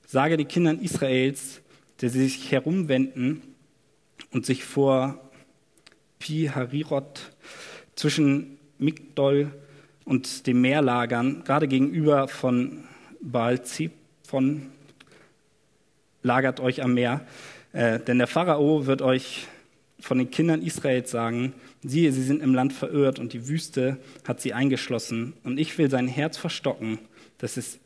sage 0.07 0.39
den 0.39 0.49
Kindern 0.49 0.81
Israels, 0.81 1.61
dass 1.99 2.13
sie 2.13 2.23
sich 2.29 2.51
herumwenden 2.51 3.43
und 4.31 4.47
sich 4.47 4.65
vor 4.65 5.21
Pi 6.19 6.51
Harirot 6.55 7.33
zwischen 7.97 8.59
Migdol 8.79 9.53
und 10.05 10.47
dem 10.47 10.61
Meer 10.61 10.83
lagern, 10.83 11.43
gerade 11.45 11.69
gegenüber 11.69 12.29
von 12.29 12.85
Baal 13.21 13.61
von 14.27 14.67
lagert 16.23 16.61
euch 16.61 16.83
am 16.83 16.95
Meer, 16.95 17.27
äh, 17.73 18.01
denn 18.01 18.19
der 18.19 18.27
Pharao 18.27 18.87
wird 18.87 19.03
euch 19.03 19.47
von 20.01 20.19
den 20.19 20.31
Kindern 20.31 20.63
Israels 20.63 21.11
sagen, 21.11 21.55
siehe, 21.83 22.13
sie 22.13 22.23
sind 22.23 22.43
im 22.43 22.55
Land 22.55 22.73
verirrt 22.73 23.19
und 23.19 23.33
die 23.33 23.49
Wüste 23.49 23.99
hat 24.27 24.41
sie 24.41 24.53
eingeschlossen. 24.53 25.35
Und 25.45 25.59
ich 25.59 25.77
will 25.79 25.91
sein 25.91 26.09
Herz 26.09 26.37
verstocken, 26.37 26.99
dass 27.39 27.57
es 27.57 27.79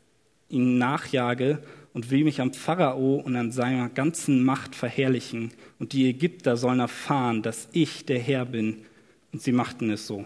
ihnen 0.49 0.77
nachjage 0.77 1.59
und 1.93 2.11
will 2.11 2.23
mich 2.23 2.41
am 2.41 2.53
Pharao 2.53 3.15
und 3.15 3.35
an 3.35 3.51
seiner 3.51 3.89
ganzen 3.89 4.43
Macht 4.43 4.75
verherrlichen. 4.75 5.51
Und 5.79 5.93
die 5.93 6.09
Ägypter 6.09 6.57
sollen 6.57 6.79
erfahren, 6.79 7.41
dass 7.41 7.67
ich 7.71 8.05
der 8.05 8.19
Herr 8.19 8.45
bin. 8.45 8.85
Und 9.31 9.41
sie 9.41 9.51
machten 9.51 9.89
es 9.89 10.07
so. 10.07 10.25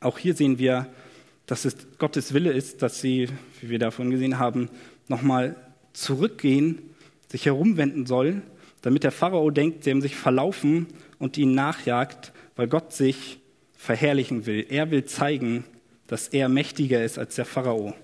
Auch 0.00 0.18
hier 0.18 0.34
sehen 0.34 0.58
wir, 0.58 0.86
dass 1.46 1.64
es 1.64 1.76
Gottes 1.98 2.32
Wille 2.32 2.52
ist, 2.52 2.82
dass 2.82 3.00
sie, 3.00 3.28
wie 3.60 3.70
wir 3.70 3.78
davon 3.78 4.10
gesehen 4.10 4.38
haben, 4.38 4.68
nochmal 5.08 5.56
zurückgehen, 5.92 6.80
sich 7.28 7.46
herumwenden 7.46 8.06
sollen 8.06 8.42
damit 8.82 9.04
der 9.04 9.12
Pharao 9.12 9.50
denkt, 9.50 9.84
sie 9.84 9.90
haben 9.90 10.00
sich 10.00 10.16
verlaufen 10.16 10.86
und 11.18 11.36
ihn 11.36 11.54
nachjagt, 11.54 12.32
weil 12.56 12.68
Gott 12.68 12.92
sich 12.92 13.40
verherrlichen 13.76 14.46
will. 14.46 14.66
Er 14.68 14.90
will 14.90 15.04
zeigen, 15.04 15.64
dass 16.06 16.28
er 16.28 16.48
mächtiger 16.48 17.04
ist 17.04 17.18
als 17.18 17.36
der 17.36 17.44
Pharao. 17.44 17.94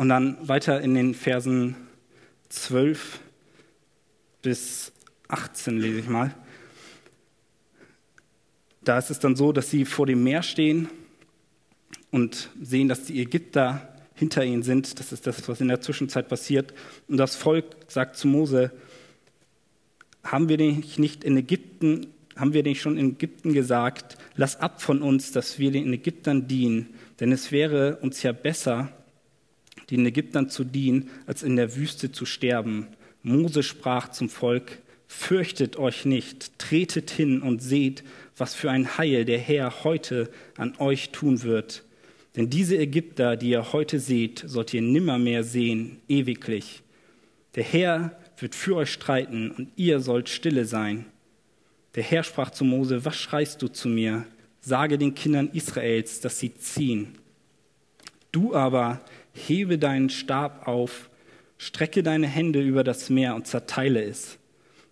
Und 0.00 0.08
dann 0.08 0.38
weiter 0.48 0.80
in 0.80 0.94
den 0.94 1.12
Versen 1.12 1.76
12 2.48 3.20
bis 4.40 4.92
18 5.28 5.76
lese 5.76 5.98
ich 5.98 6.08
mal. 6.08 6.34
Da 8.82 8.96
ist 8.96 9.10
es 9.10 9.18
dann 9.18 9.36
so, 9.36 9.52
dass 9.52 9.68
sie 9.68 9.84
vor 9.84 10.06
dem 10.06 10.24
Meer 10.24 10.42
stehen 10.42 10.88
und 12.10 12.48
sehen, 12.62 12.88
dass 12.88 13.04
die 13.04 13.20
Ägypter 13.20 13.94
hinter 14.14 14.42
ihnen 14.42 14.62
sind. 14.62 14.98
Das 14.98 15.12
ist 15.12 15.26
das, 15.26 15.46
was 15.46 15.60
in 15.60 15.68
der 15.68 15.82
Zwischenzeit 15.82 16.30
passiert. 16.30 16.72
Und 17.06 17.18
das 17.18 17.36
Volk 17.36 17.66
sagt 17.86 18.16
zu 18.16 18.26
Mose, 18.26 18.72
haben 20.24 20.48
wir 20.48 20.56
dich 20.56 20.98
nicht 20.98 21.24
in 21.24 21.36
Ägypten, 21.36 22.06
haben 22.36 22.54
wir 22.54 22.62
nicht 22.62 22.80
schon 22.80 22.96
in 22.96 23.10
Ägypten 23.10 23.52
gesagt, 23.52 24.16
lass 24.34 24.60
ab 24.60 24.80
von 24.80 25.02
uns, 25.02 25.30
dass 25.32 25.58
wir 25.58 25.70
den 25.70 25.92
Ägyptern 25.92 26.48
dienen, 26.48 26.94
denn 27.20 27.32
es 27.32 27.52
wäre 27.52 27.96
uns 27.96 28.22
ja 28.22 28.32
besser, 28.32 28.94
den 29.96 30.06
Ägyptern 30.06 30.48
zu 30.48 30.64
dienen, 30.64 31.10
als 31.26 31.42
in 31.42 31.56
der 31.56 31.76
Wüste 31.76 32.12
zu 32.12 32.26
sterben. 32.26 32.88
Mose 33.22 33.62
sprach 33.62 34.10
zum 34.10 34.28
Volk, 34.28 34.78
fürchtet 35.06 35.76
euch 35.76 36.04
nicht, 36.04 36.58
tretet 36.58 37.10
hin 37.10 37.42
und 37.42 37.62
seht, 37.62 38.04
was 38.36 38.54
für 38.54 38.70
ein 38.70 38.96
Heil 38.96 39.24
der 39.24 39.38
Herr 39.38 39.84
heute 39.84 40.30
an 40.56 40.74
euch 40.78 41.10
tun 41.10 41.42
wird. 41.42 41.84
Denn 42.36 42.48
diese 42.48 42.78
Ägypter, 42.78 43.36
die 43.36 43.50
ihr 43.50 43.72
heute 43.72 43.98
seht, 43.98 44.42
sollt 44.46 44.72
ihr 44.72 44.82
nimmermehr 44.82 45.42
sehen, 45.42 46.00
ewiglich. 46.08 46.82
Der 47.56 47.64
Herr 47.64 48.16
wird 48.38 48.54
für 48.54 48.76
euch 48.76 48.92
streiten 48.92 49.50
und 49.50 49.72
ihr 49.76 50.00
sollt 50.00 50.28
stille 50.28 50.64
sein. 50.64 51.06
Der 51.96 52.04
Herr 52.04 52.22
sprach 52.22 52.50
zu 52.50 52.64
Mose, 52.64 53.04
was 53.04 53.16
schreist 53.16 53.60
du 53.62 53.68
zu 53.68 53.88
mir? 53.88 54.24
Sage 54.60 54.96
den 54.96 55.14
Kindern 55.14 55.50
Israels, 55.52 56.20
dass 56.20 56.38
sie 56.38 56.54
ziehen. 56.54 57.18
Du 58.30 58.54
aber 58.54 59.00
hebe 59.48 59.78
deinen 59.78 60.10
Stab 60.10 60.66
auf, 60.66 61.10
strecke 61.58 62.02
deine 62.02 62.26
Hände 62.26 62.60
über 62.60 62.84
das 62.84 63.10
Meer 63.10 63.34
und 63.34 63.46
zerteile 63.46 64.02
es, 64.02 64.38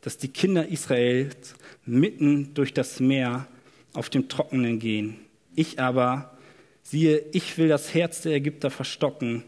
dass 0.01 0.19
die 0.19 0.29
Kinder 0.29 0.69
Israels 0.69 1.55
mitten 1.87 2.55
durch 2.55 2.75
das 2.75 3.01
Meer 3.01 3.47
auf 3.95 4.11
dem 4.11 4.29
Trockenen 4.29 4.79
gehen. 4.79 5.17
Ich 5.55 5.81
aber, 5.81 6.37
siehe, 6.83 7.25
ich 7.33 7.59
will 7.59 7.69
das 7.69 7.95
Herz 7.95 8.23
der 8.23 8.33
Ägypter 8.33 8.71
verstocken, 8.71 9.45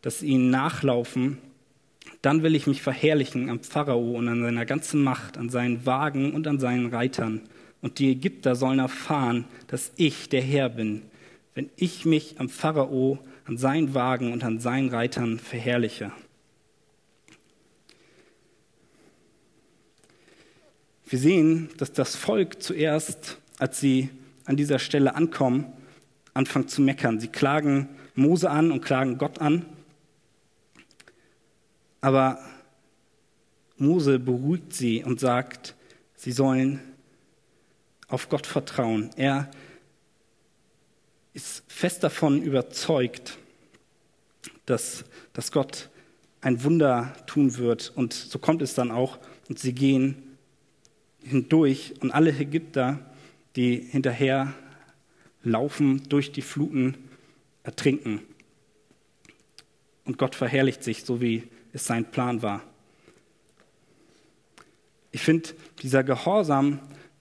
dass 0.00 0.20
sie 0.20 0.28
ihnen 0.28 0.50
nachlaufen 0.50 1.38
dann 2.22 2.44
will 2.44 2.54
ich 2.54 2.68
mich 2.68 2.82
verherrlichen 2.82 3.50
am 3.50 3.60
Pharao 3.60 4.12
und 4.12 4.28
an 4.28 4.42
seiner 4.42 4.64
ganzen 4.64 5.02
Macht, 5.02 5.36
an 5.36 5.50
seinen 5.50 5.84
Wagen 5.86 6.32
und 6.32 6.46
an 6.46 6.60
seinen 6.60 6.86
Reitern. 6.86 7.42
Und 7.82 7.98
die 7.98 8.12
Ägypter 8.12 8.54
sollen 8.54 8.78
erfahren, 8.78 9.44
dass 9.66 9.92
ich 9.96 10.28
der 10.28 10.40
Herr 10.40 10.68
bin, 10.68 11.02
wenn 11.54 11.68
ich 11.76 12.04
mich 12.04 12.36
am 12.38 12.48
Pharao, 12.48 13.18
an 13.44 13.56
seinen 13.56 13.94
Wagen 13.94 14.32
und 14.32 14.44
an 14.44 14.58
seinen 14.58 14.88
Reitern 14.88 15.38
verherrliche. 15.38 16.12
Wir 21.06 21.18
sehen, 21.18 21.70
dass 21.76 21.92
das 21.92 22.16
Volk 22.16 22.62
zuerst, 22.62 23.38
als 23.58 23.80
sie 23.80 24.08
an 24.44 24.56
dieser 24.56 24.78
Stelle 24.78 25.14
ankommen, 25.14 25.66
anfangen 26.34 26.68
zu 26.68 26.80
meckern. 26.80 27.20
Sie 27.20 27.28
klagen 27.28 27.88
Mose 28.14 28.48
an 28.50 28.72
und 28.72 28.82
klagen 28.82 29.18
Gott 29.18 29.40
an 29.40 29.66
aber 32.02 32.40
Mose 33.78 34.18
beruhigt 34.18 34.74
sie 34.74 35.02
und 35.02 35.18
sagt, 35.20 35.74
sie 36.16 36.32
sollen 36.32 36.80
auf 38.08 38.28
Gott 38.28 38.46
vertrauen. 38.46 39.10
Er 39.16 39.50
ist 41.34 41.64
fest 41.66 42.02
davon 42.04 42.42
überzeugt, 42.42 43.38
dass, 44.66 45.04
dass 45.32 45.52
Gott 45.52 45.88
ein 46.40 46.62
Wunder 46.64 47.14
tun 47.26 47.56
wird. 47.56 47.92
Und 47.94 48.12
so 48.12 48.38
kommt 48.38 48.62
es 48.62 48.74
dann 48.74 48.90
auch. 48.90 49.18
Und 49.48 49.58
sie 49.58 49.72
gehen 49.72 50.36
hindurch 51.22 51.94
und 52.00 52.10
alle 52.10 52.30
Ägypter, 52.30 52.98
die 53.56 53.76
hinterher 53.76 54.52
laufen, 55.42 56.08
durch 56.08 56.32
die 56.32 56.42
Fluten 56.42 56.96
ertrinken. 57.62 58.20
Und 60.04 60.18
Gott 60.18 60.34
verherrlicht 60.34 60.82
sich, 60.82 61.04
so 61.04 61.20
wie 61.20 61.44
es 61.72 61.86
sein 61.86 62.10
Plan 62.10 62.42
war. 62.42 62.62
Ich 65.12 65.22
finde, 65.22 65.50
dieser 65.82 66.02
Gehorsam, 66.02 66.80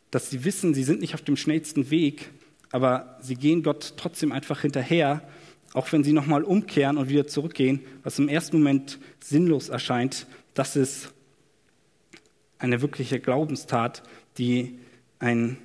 dass 0.09 0.29
sie 0.29 0.43
wissen, 0.43 0.73
sie 0.73 0.83
sind 0.83 1.01
nicht 1.01 1.13
auf 1.13 1.21
dem 1.21 1.37
schnellsten 1.37 1.89
Weg, 1.91 2.31
aber 2.71 3.17
sie 3.21 3.35
gehen 3.35 3.63
Gott 3.63 3.93
trotzdem 3.97 4.31
einfach 4.31 4.61
hinterher, 4.61 5.21
auch 5.73 5.91
wenn 5.91 6.03
sie 6.03 6.13
nochmal 6.13 6.43
umkehren 6.43 6.97
und 6.97 7.09
wieder 7.09 7.27
zurückgehen, 7.27 7.81
was 8.03 8.19
im 8.19 8.27
ersten 8.27 8.57
Moment 8.57 8.99
sinnlos 9.21 9.69
erscheint, 9.69 10.27
das 10.53 10.75
ist 10.75 11.13
eine 12.59 12.81
wirkliche 12.81 13.19
Glaubenstat, 13.19 14.03
die 14.37 14.79
ein, 15.19 15.57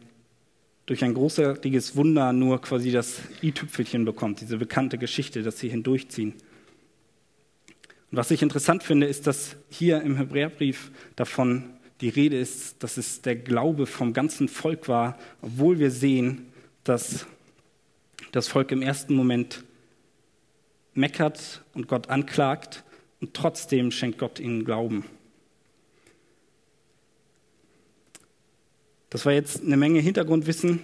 durch 0.86 1.04
ein 1.04 1.14
großartiges 1.14 1.96
Wunder 1.96 2.32
nur 2.32 2.60
quasi 2.60 2.90
das 2.90 3.20
i-Tüpfelchen 3.42 4.04
bekommt, 4.04 4.40
diese 4.40 4.58
bekannte 4.58 4.98
Geschichte, 4.98 5.42
dass 5.42 5.58
sie 5.58 5.68
hindurchziehen. 5.68 6.34
Und 8.10 8.18
was 8.18 8.30
ich 8.30 8.42
interessant 8.42 8.82
finde, 8.82 9.06
ist, 9.06 9.26
dass 9.26 9.56
hier 9.68 10.00
im 10.02 10.16
Hebräerbrief 10.16 10.92
davon 11.16 11.70
die 12.00 12.08
Rede 12.08 12.38
ist, 12.38 12.82
dass 12.82 12.96
es 12.96 13.22
der 13.22 13.36
Glaube 13.36 13.86
vom 13.86 14.12
ganzen 14.12 14.48
Volk 14.48 14.88
war, 14.88 15.18
obwohl 15.42 15.78
wir 15.78 15.90
sehen, 15.90 16.52
dass 16.88 17.26
das 18.32 18.48
Volk 18.48 18.70
im 18.72 18.82
ersten 18.82 19.14
Moment 19.14 19.64
meckert 20.94 21.62
und 21.74 21.88
Gott 21.88 22.08
anklagt 22.10 22.84
und 23.20 23.34
trotzdem 23.34 23.90
schenkt 23.90 24.18
Gott 24.18 24.40
ihnen 24.40 24.64
Glauben. 24.64 25.04
Das 29.10 29.24
war 29.24 29.32
jetzt 29.32 29.62
eine 29.62 29.76
Menge 29.76 30.00
Hintergrundwissen, 30.00 30.80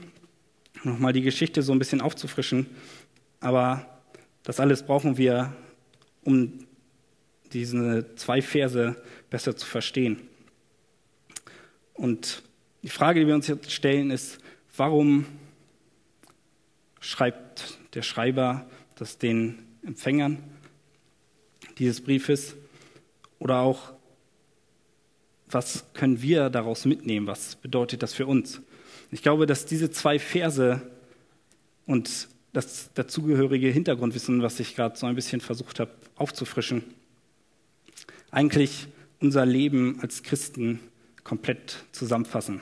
nochmal 0.84 1.12
die 1.12 1.22
Geschichte 1.22 1.62
so 1.62 1.72
ein 1.72 1.78
bisschen 1.78 2.00
aufzufrischen, 2.00 2.66
aber 3.40 4.00
das 4.42 4.60
alles 4.60 4.84
brauchen 4.84 5.16
wir, 5.18 5.54
um 6.24 6.66
diese 7.52 8.14
zwei 8.16 8.42
Verse 8.42 8.96
besser 9.30 9.56
zu 9.56 9.66
verstehen. 9.66 10.20
Und 11.94 12.42
die 12.82 12.88
Frage, 12.88 13.20
die 13.20 13.26
wir 13.26 13.34
uns 13.34 13.46
jetzt 13.46 13.70
stellen, 13.70 14.10
ist, 14.10 14.38
warum 14.76 15.26
schreibt 17.02 17.78
der 17.94 18.02
Schreiber 18.02 18.64
das 18.94 19.18
den 19.18 19.58
Empfängern 19.84 20.38
dieses 21.78 22.00
Briefes? 22.00 22.54
Oder 23.38 23.58
auch, 23.58 23.92
was 25.48 25.84
können 25.92 26.22
wir 26.22 26.48
daraus 26.48 26.86
mitnehmen? 26.86 27.26
Was 27.26 27.56
bedeutet 27.56 28.02
das 28.02 28.14
für 28.14 28.26
uns? 28.26 28.62
Ich 29.10 29.22
glaube, 29.22 29.46
dass 29.46 29.66
diese 29.66 29.90
zwei 29.90 30.18
Verse 30.18 30.80
und 31.86 32.28
das 32.52 32.90
dazugehörige 32.94 33.68
Hintergrundwissen, 33.68 34.42
was 34.42 34.60
ich 34.60 34.76
gerade 34.76 34.96
so 34.96 35.06
ein 35.06 35.14
bisschen 35.14 35.40
versucht 35.40 35.80
habe 35.80 35.90
aufzufrischen, 36.16 36.84
eigentlich 38.30 38.86
unser 39.20 39.44
Leben 39.44 39.98
als 40.00 40.22
Christen 40.22 40.80
komplett 41.24 41.84
zusammenfassen. 41.92 42.60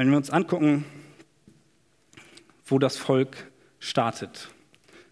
Wenn 0.00 0.08
wir 0.08 0.16
uns 0.16 0.30
angucken, 0.30 0.86
wo 2.64 2.78
das 2.78 2.96
Volk 2.96 3.36
startet. 3.80 4.48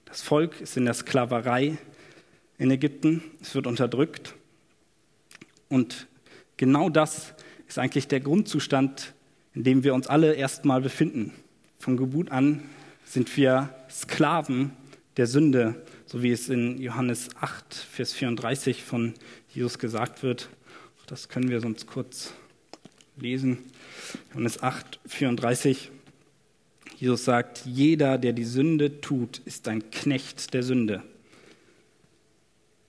Das 0.06 0.22
Volk 0.22 0.62
ist 0.62 0.78
in 0.78 0.86
der 0.86 0.94
Sklaverei 0.94 1.76
in 2.56 2.70
Ägypten, 2.70 3.22
es 3.42 3.54
wird 3.54 3.66
unterdrückt. 3.66 4.34
Und 5.68 6.06
genau 6.56 6.88
das 6.88 7.34
ist 7.66 7.78
eigentlich 7.78 8.08
der 8.08 8.20
Grundzustand, 8.20 9.12
in 9.52 9.62
dem 9.62 9.84
wir 9.84 9.92
uns 9.92 10.06
alle 10.06 10.32
erstmal 10.32 10.80
befinden. 10.80 11.34
Von 11.78 11.98
Geburt 11.98 12.32
an 12.32 12.62
sind 13.04 13.36
wir 13.36 13.68
Sklaven 13.90 14.70
der 15.18 15.26
Sünde 15.26 15.84
so 16.06 16.22
wie 16.22 16.32
es 16.32 16.48
in 16.48 16.80
Johannes 16.80 17.28
8, 17.38 17.74
Vers 17.74 18.14
34 18.14 18.82
von 18.82 19.12
Jesus 19.50 19.78
gesagt 19.78 20.22
wird. 20.22 20.48
Das 21.06 21.28
können 21.28 21.50
wir 21.50 21.60
sonst 21.60 21.86
kurz 21.86 22.32
lesen. 23.20 23.58
Johannes 24.30 24.62
8, 24.62 25.00
34. 25.06 25.90
Jesus 26.96 27.24
sagt, 27.24 27.62
jeder, 27.64 28.18
der 28.18 28.32
die 28.32 28.44
Sünde 28.44 29.00
tut, 29.00 29.38
ist 29.44 29.68
ein 29.68 29.90
Knecht 29.90 30.52
der 30.54 30.62
Sünde. 30.62 31.02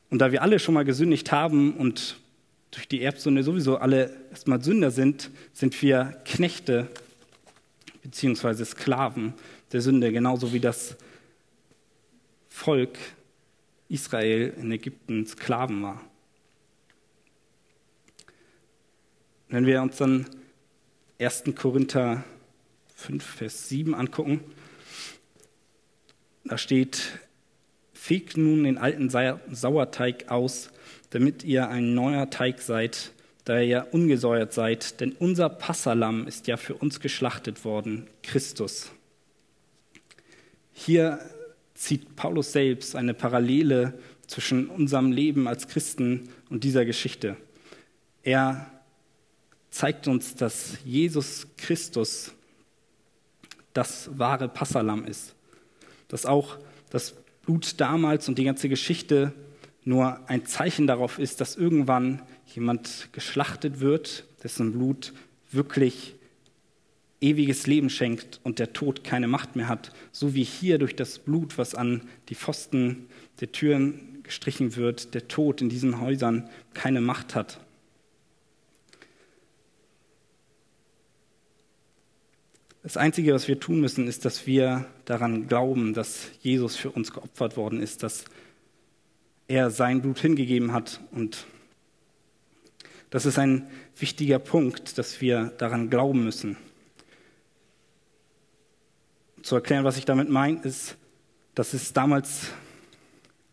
Und 0.10 0.20
da 0.20 0.32
wir 0.32 0.42
alle 0.42 0.60
schon 0.60 0.74
mal 0.74 0.86
gesündigt 0.86 1.32
haben 1.32 1.74
und 1.74 2.18
durch 2.72 2.88
die 2.88 3.02
Erbsünde 3.02 3.44
sowieso 3.44 3.78
alle 3.78 4.15
erstmal 4.32 4.63
Sünder 4.63 4.92
sind, 4.92 5.30
sind 5.54 5.80
wir 5.82 6.22
Knechte 6.26 6.88
bzw. 8.04 8.65
Sklaven 8.65 9.34
der 9.72 9.82
Sünde, 9.82 10.12
genauso 10.12 10.54
wie 10.54 10.60
das 10.60 10.96
Volk 12.48 12.98
Israel 13.88 14.54
in 14.60 14.72
Ägypten 14.72 15.26
Sklaven 15.26 15.82
war. 15.82 16.09
Wenn 19.51 19.65
wir 19.65 19.81
uns 19.81 19.97
dann 19.97 20.27
1. 21.19 21.45
Korinther 21.55 22.23
5, 22.93 23.25
Vers 23.25 23.67
7 23.67 23.95
angucken, 23.95 24.41
da 26.43 26.59
steht, 26.59 27.19
fegt 27.91 28.38
nun 28.38 28.63
den 28.63 28.77
alten 28.77 29.09
Sauerteig 29.09 30.29
aus, 30.29 30.69
damit 31.09 31.43
ihr 31.43 31.67
ein 31.67 31.95
neuer 31.95 32.29
Teig 32.29 32.62
seid, 32.62 33.12
da 33.43 33.57
ihr 33.57 33.65
ja 33.65 33.81
ungesäuert 33.81 34.53
seid, 34.53 34.99
denn 35.01 35.13
unser 35.13 35.49
Passalam 35.49 36.27
ist 36.27 36.45
ja 36.45 36.55
für 36.55 36.75
uns 36.75 36.99
geschlachtet 36.99 37.65
worden, 37.65 38.07
Christus. 38.21 38.91
Hier 40.73 41.19
zieht 41.73 42.15
Paulus 42.15 42.51
selbst 42.51 42.95
eine 42.95 43.15
Parallele 43.15 43.97
zwischen 44.27 44.67
unserem 44.67 45.12
Leben 45.12 45.47
als 45.47 45.67
Christen 45.67 46.29
und 46.51 46.63
dieser 46.63 46.85
Geschichte. 46.85 47.35
Er 48.21 48.71
zeigt 49.69 50.08
uns, 50.08 50.36
dass 50.36 50.77
Jesus 50.84 51.47
Christus 51.58 52.34
das 53.73 54.10
wahre 54.17 54.49
Passalam 54.49 55.05
ist. 55.05 55.36
Dass 56.08 56.25
auch 56.25 56.58
das 56.89 57.15
Blut 57.43 57.79
damals 57.79 58.27
und 58.27 58.38
die 58.38 58.43
ganze 58.43 58.69
Geschichte 58.69 59.34
nur 59.84 60.19
ein 60.29 60.45
Zeichen 60.45 60.88
darauf 60.88 61.19
ist, 61.19 61.41
dass 61.41 61.55
irgendwann 61.55 62.21
jemand 62.47 63.10
geschlachtet 63.12 63.79
wird, 63.79 64.25
dessen 64.43 64.73
Blut 64.73 65.13
wirklich 65.51 66.15
ewiges 67.21 67.67
Leben 67.67 67.89
schenkt 67.89 68.39
und 68.43 68.60
der 68.60 68.73
Tod 68.73 69.03
keine 69.03 69.27
Macht 69.27 69.55
mehr 69.55 69.67
hat, 69.67 69.91
so 70.12 70.34
wie 70.34 70.43
hier 70.43 70.77
durch 70.77 70.95
das 70.95 71.19
Blut, 71.19 71.58
was 71.58 71.75
an 71.75 72.01
die 72.29 72.36
Pfosten 72.36 73.08
der 73.41 73.51
Türen 73.51 74.19
gestrichen 74.23 74.75
wird, 74.75 75.13
der 75.13 75.27
Tod 75.27 75.62
in 75.62 75.69
diesen 75.69 75.99
Häusern 75.99 76.49
keine 76.73 77.01
Macht 77.01 77.36
hat. 77.36 77.60
Das 82.89 82.97
Einzige, 82.97 83.36
was 83.36 83.47
wir 83.47 83.60
tun 83.60 83.82
müssen, 83.82 84.08
ist, 84.08 84.25
dass 84.25 84.47
wir 84.47 84.88
daran 85.06 85.47
glauben, 85.47 85.93
dass 85.93 86.32
Jesus 86.41 86.75
für 86.75 86.89
uns 86.89 87.13
geopfert 87.13 87.56
worden 87.56 87.84
ist, 87.84 88.02
dass 88.02 88.25
er 89.47 89.69
sein 89.69 90.02
Blut 90.02 90.17
hingegeben 90.17 90.73
hat. 90.73 90.99
Und 91.12 91.45
das 93.12 93.28
ist 93.28 93.38
ein 93.38 93.69
wichtiger 93.95 94.39
Punkt, 94.39 94.97
dass 94.97 95.21
wir 95.21 95.54
daran 95.60 95.91
glauben 95.91 96.23
müssen. 96.23 96.58
Zu 99.43 99.54
erklären, 99.54 99.84
was 99.84 99.99
ich 99.99 100.06
damit 100.06 100.30
meine, 100.30 100.60
ist, 100.63 100.97
dass 101.54 101.75
es 101.75 101.93
damals 101.93 102.47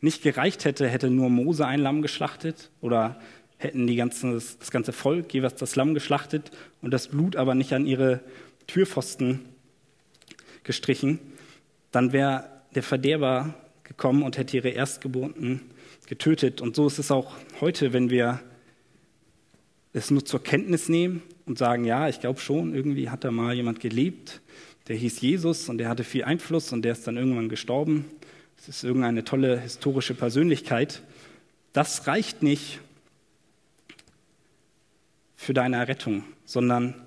nicht 0.01 0.23
gereicht 0.23 0.65
hätte, 0.65 0.89
hätte 0.89 1.11
nur 1.11 1.29
Mose 1.29 1.67
ein 1.67 1.81
Lamm 1.81 2.01
geschlachtet 2.01 2.71
oder 2.81 3.21
hätten 3.59 3.87
die 3.87 3.97
ganzen, 3.97 4.33
das 4.33 4.71
ganze 4.71 4.95
Volk 4.95 5.35
jeweils 5.35 5.57
das 5.57 5.77
Lamm 5.77 5.93
geschlachtet 5.93 6.51
und 6.81 6.91
das 6.91 7.09
Blut 7.09 7.37
aber 7.37 7.55
nicht 7.55 7.75
an 7.75 7.85
ihre 7.85 8.23
Türpfosten 8.67 9.49
gestrichen, 10.65 11.19
dann 11.93 12.13
wäre 12.13 12.51
der 12.75 12.83
Verderber 12.83 13.55
gekommen 13.85 14.23
und 14.23 14.37
hätte 14.37 14.57
ihre 14.57 14.71
Erstgeborenen 14.71 15.63
getötet. 16.07 16.61
Und 16.61 16.77
so 16.77 16.87
ist 16.87 16.99
es 16.99 17.11
auch 17.11 17.35
heute, 17.61 17.93
wenn 17.93 18.11
wir 18.11 18.41
es 19.93 20.11
nur 20.11 20.25
zur 20.25 20.43
Kenntnis 20.43 20.89
nehmen 20.89 21.23
und 21.47 21.57
sagen, 21.57 21.85
ja, 21.85 22.09
ich 22.09 22.21
glaube 22.21 22.41
schon, 22.41 22.75
irgendwie 22.75 23.09
hat 23.09 23.25
da 23.25 23.31
mal 23.31 23.55
jemand 23.55 23.81
gelebt, 23.81 24.43
der 24.89 24.97
hieß 24.97 25.21
Jesus 25.21 25.69
und 25.69 25.79
der 25.79 25.89
hatte 25.89 26.05
viel 26.05 26.25
Einfluss 26.25 26.73
und 26.73 26.83
der 26.83 26.93
ist 26.93 27.07
dann 27.07 27.17
irgendwann 27.17 27.49
gestorben. 27.49 28.05
Es 28.59 28.69
ist 28.69 28.85
irgendeine 28.85 29.25
tolle 29.25 29.61
historische 29.61 30.15
Persönlichkeit. 30.15 31.03
Das 31.73 32.07
reicht 32.07 32.43
nicht 32.43 32.81
für 35.35 35.55
deine 35.55 35.77
Errettung, 35.77 36.25
sondern 36.45 37.06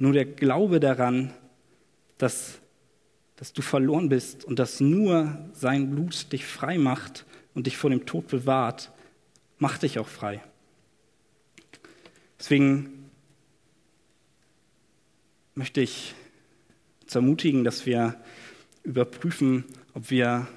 nur 0.00 0.12
der 0.14 0.24
Glaube 0.24 0.80
daran, 0.80 1.32
dass, 2.18 2.58
dass 3.36 3.52
du 3.52 3.62
verloren 3.62 4.08
bist 4.08 4.44
und 4.44 4.58
dass 4.58 4.80
nur 4.80 5.38
sein 5.52 5.90
Blut 5.90 6.32
dich 6.32 6.46
frei 6.46 6.78
macht 6.78 7.26
und 7.54 7.66
dich 7.66 7.76
vor 7.76 7.90
dem 7.90 8.06
Tod 8.06 8.26
bewahrt, 8.28 8.90
macht 9.58 9.82
dich 9.82 9.98
auch 9.98 10.08
frei. 10.08 10.42
Deswegen 12.38 13.10
möchte 15.54 15.82
ich 15.82 16.14
uns 17.02 17.14
ermutigen, 17.14 17.62
dass 17.62 17.84
wir 17.84 18.18
überprüfen, 18.82 19.64
ob 19.92 20.10
wir 20.10 20.48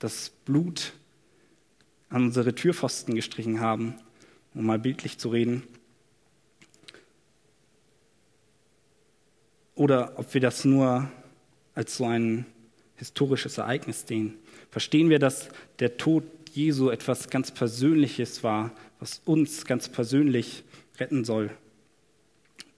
das 0.00 0.30
Blut 0.30 0.94
an 2.08 2.24
unsere 2.24 2.56
Türpfosten 2.56 3.14
gestrichen 3.14 3.60
haben, 3.60 3.94
um 4.52 4.66
mal 4.66 4.80
bildlich 4.80 5.18
zu 5.18 5.28
reden. 5.28 5.62
Oder 9.74 10.18
ob 10.18 10.32
wir 10.34 10.40
das 10.40 10.64
nur 10.64 11.10
als 11.74 11.96
so 11.96 12.06
ein 12.06 12.46
historisches 12.96 13.58
Ereignis 13.58 14.04
sehen. 14.06 14.34
Verstehen 14.70 15.10
wir, 15.10 15.18
dass 15.18 15.48
der 15.78 15.96
Tod 15.96 16.24
Jesu 16.52 16.90
etwas 16.90 17.30
ganz 17.30 17.50
Persönliches 17.50 18.44
war, 18.44 18.72
was 19.00 19.20
uns 19.24 19.64
ganz 19.64 19.88
persönlich 19.88 20.62
retten 20.98 21.24
soll. 21.24 21.50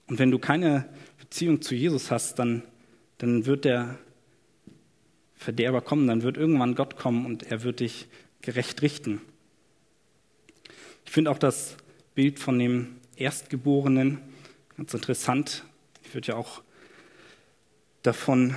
Und 0.07 0.19
wenn 0.19 0.31
du 0.31 0.39
keine 0.39 0.89
Beziehung 1.19 1.61
zu 1.61 1.75
Jesus 1.75 2.09
hast, 2.09 2.39
dann, 2.39 2.63
dann 3.19 3.45
wird 3.45 3.65
der 3.65 3.99
Verderber 5.35 5.81
kommen, 5.81 6.07
dann 6.07 6.23
wird 6.23 6.37
irgendwann 6.37 6.73
Gott 6.75 6.97
kommen 6.97 7.25
und 7.25 7.43
er 7.43 7.63
wird 7.63 7.81
dich 7.81 8.07
gerecht 8.41 8.81
richten. 8.81 9.21
Ich 11.05 11.11
finde 11.11 11.29
auch 11.29 11.37
das 11.37 11.77
Bild 12.15 12.39
von 12.39 12.57
dem 12.57 12.95
Erstgeborenen 13.15 14.19
ganz 14.75 14.93
interessant. 14.93 15.63
Ich 16.03 16.13
würde 16.13 16.29
ja 16.29 16.35
auch 16.35 16.61
davon 18.07 18.55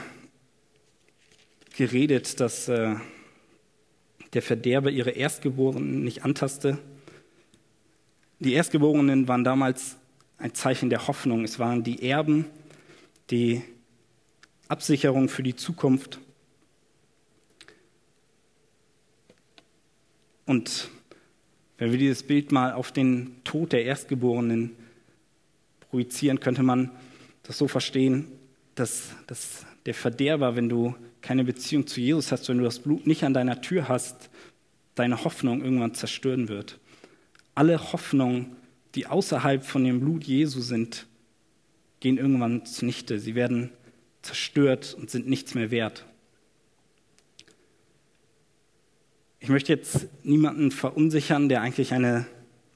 geredet, 1.76 2.38
dass 2.38 2.68
äh, 2.68 2.94
der 4.32 4.42
Verderber 4.42 4.90
ihre 4.92 5.10
Erstgeborenen 5.10 6.04
nicht 6.04 6.24
antaste. 6.24 6.78
Die 8.38 8.52
Erstgeborenen 8.52 9.26
waren 9.26 9.42
damals 9.42 9.96
ein 10.38 10.54
Zeichen 10.54 10.88
der 10.88 11.08
Hoffnung. 11.08 11.42
Es 11.42 11.58
waren 11.58 11.82
die 11.82 12.08
Erben, 12.08 12.46
die 13.30 13.62
Absicherung 14.68 15.28
für 15.28 15.42
die 15.42 15.56
Zukunft. 15.56 16.20
Und 20.46 20.90
wenn 21.76 21.90
wir 21.90 21.98
dieses 21.98 22.22
Bild 22.22 22.52
mal 22.52 22.72
auf 22.72 22.92
den 22.92 23.42
Tod 23.42 23.72
der 23.72 23.84
Erstgeborenen 23.84 24.76
projizieren, 25.90 26.38
könnte 26.38 26.62
man 26.62 26.92
das 27.42 27.58
so 27.58 27.66
verstehen, 27.66 28.39
dass, 28.74 29.10
dass 29.26 29.66
der 29.86 29.94
Verderber, 29.94 30.56
wenn 30.56 30.68
du 30.68 30.94
keine 31.20 31.44
Beziehung 31.44 31.86
zu 31.86 32.00
Jesus 32.00 32.32
hast, 32.32 32.48
wenn 32.48 32.58
du 32.58 32.64
das 32.64 32.78
Blut 32.78 33.06
nicht 33.06 33.24
an 33.24 33.34
deiner 33.34 33.60
Tür 33.60 33.88
hast, 33.88 34.30
deine 34.94 35.24
Hoffnung 35.24 35.62
irgendwann 35.62 35.94
zerstören 35.94 36.48
wird. 36.48 36.78
Alle 37.54 37.92
Hoffnungen, 37.92 38.56
die 38.94 39.06
außerhalb 39.06 39.64
von 39.64 39.84
dem 39.84 40.00
Blut 40.00 40.24
Jesu 40.24 40.60
sind, 40.60 41.06
gehen 42.00 42.18
irgendwann 42.18 42.64
zunichte. 42.64 43.18
Sie 43.18 43.34
werden 43.34 43.70
zerstört 44.22 44.94
und 44.98 45.10
sind 45.10 45.28
nichts 45.28 45.54
mehr 45.54 45.70
wert. 45.70 46.06
Ich 49.38 49.48
möchte 49.48 49.72
jetzt 49.72 50.08
niemanden 50.22 50.70
verunsichern, 50.70 51.48
der 51.48 51.62
eigentlich 51.62 51.92
eine 51.92 52.26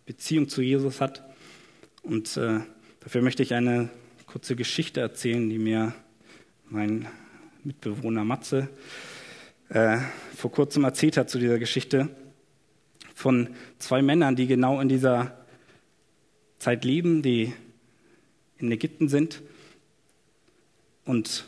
Beziehung 0.07 0.49
zu 0.49 0.63
Jesus 0.63 1.01
hat. 1.01 1.23
Und 2.03 2.37
äh, 2.37 2.61
dafür 3.01 3.23
möchte 3.23 3.43
ich 3.43 3.55
eine 3.55 3.91
kurze 4.35 4.57
Geschichte 4.57 5.01
erzählen, 5.01 5.49
die 5.49 5.61
mir 5.61 5.95
mein 6.69 7.07
Mitbewohner 7.63 8.25
Matze 8.25 8.69
äh, 9.69 9.99
vor 10.35 10.51
kurzem 10.51 10.83
erzählt 10.83 11.17
hat 11.17 11.31
zu 11.31 11.39
dieser 11.39 11.61
Geschichte 11.61 12.09
von 13.15 13.51
zwei 13.79 14.03
Männern, 14.03 14.35
die 14.35 14.49
genau 14.49 14.81
in 14.81 14.89
dieser 14.89 15.39
Zeit 16.59 16.85
leben, 16.85 17.23
die 17.23 17.53
in 18.59 18.73
Ägypten 18.73 19.09
sind 19.09 19.41
und 21.05 21.47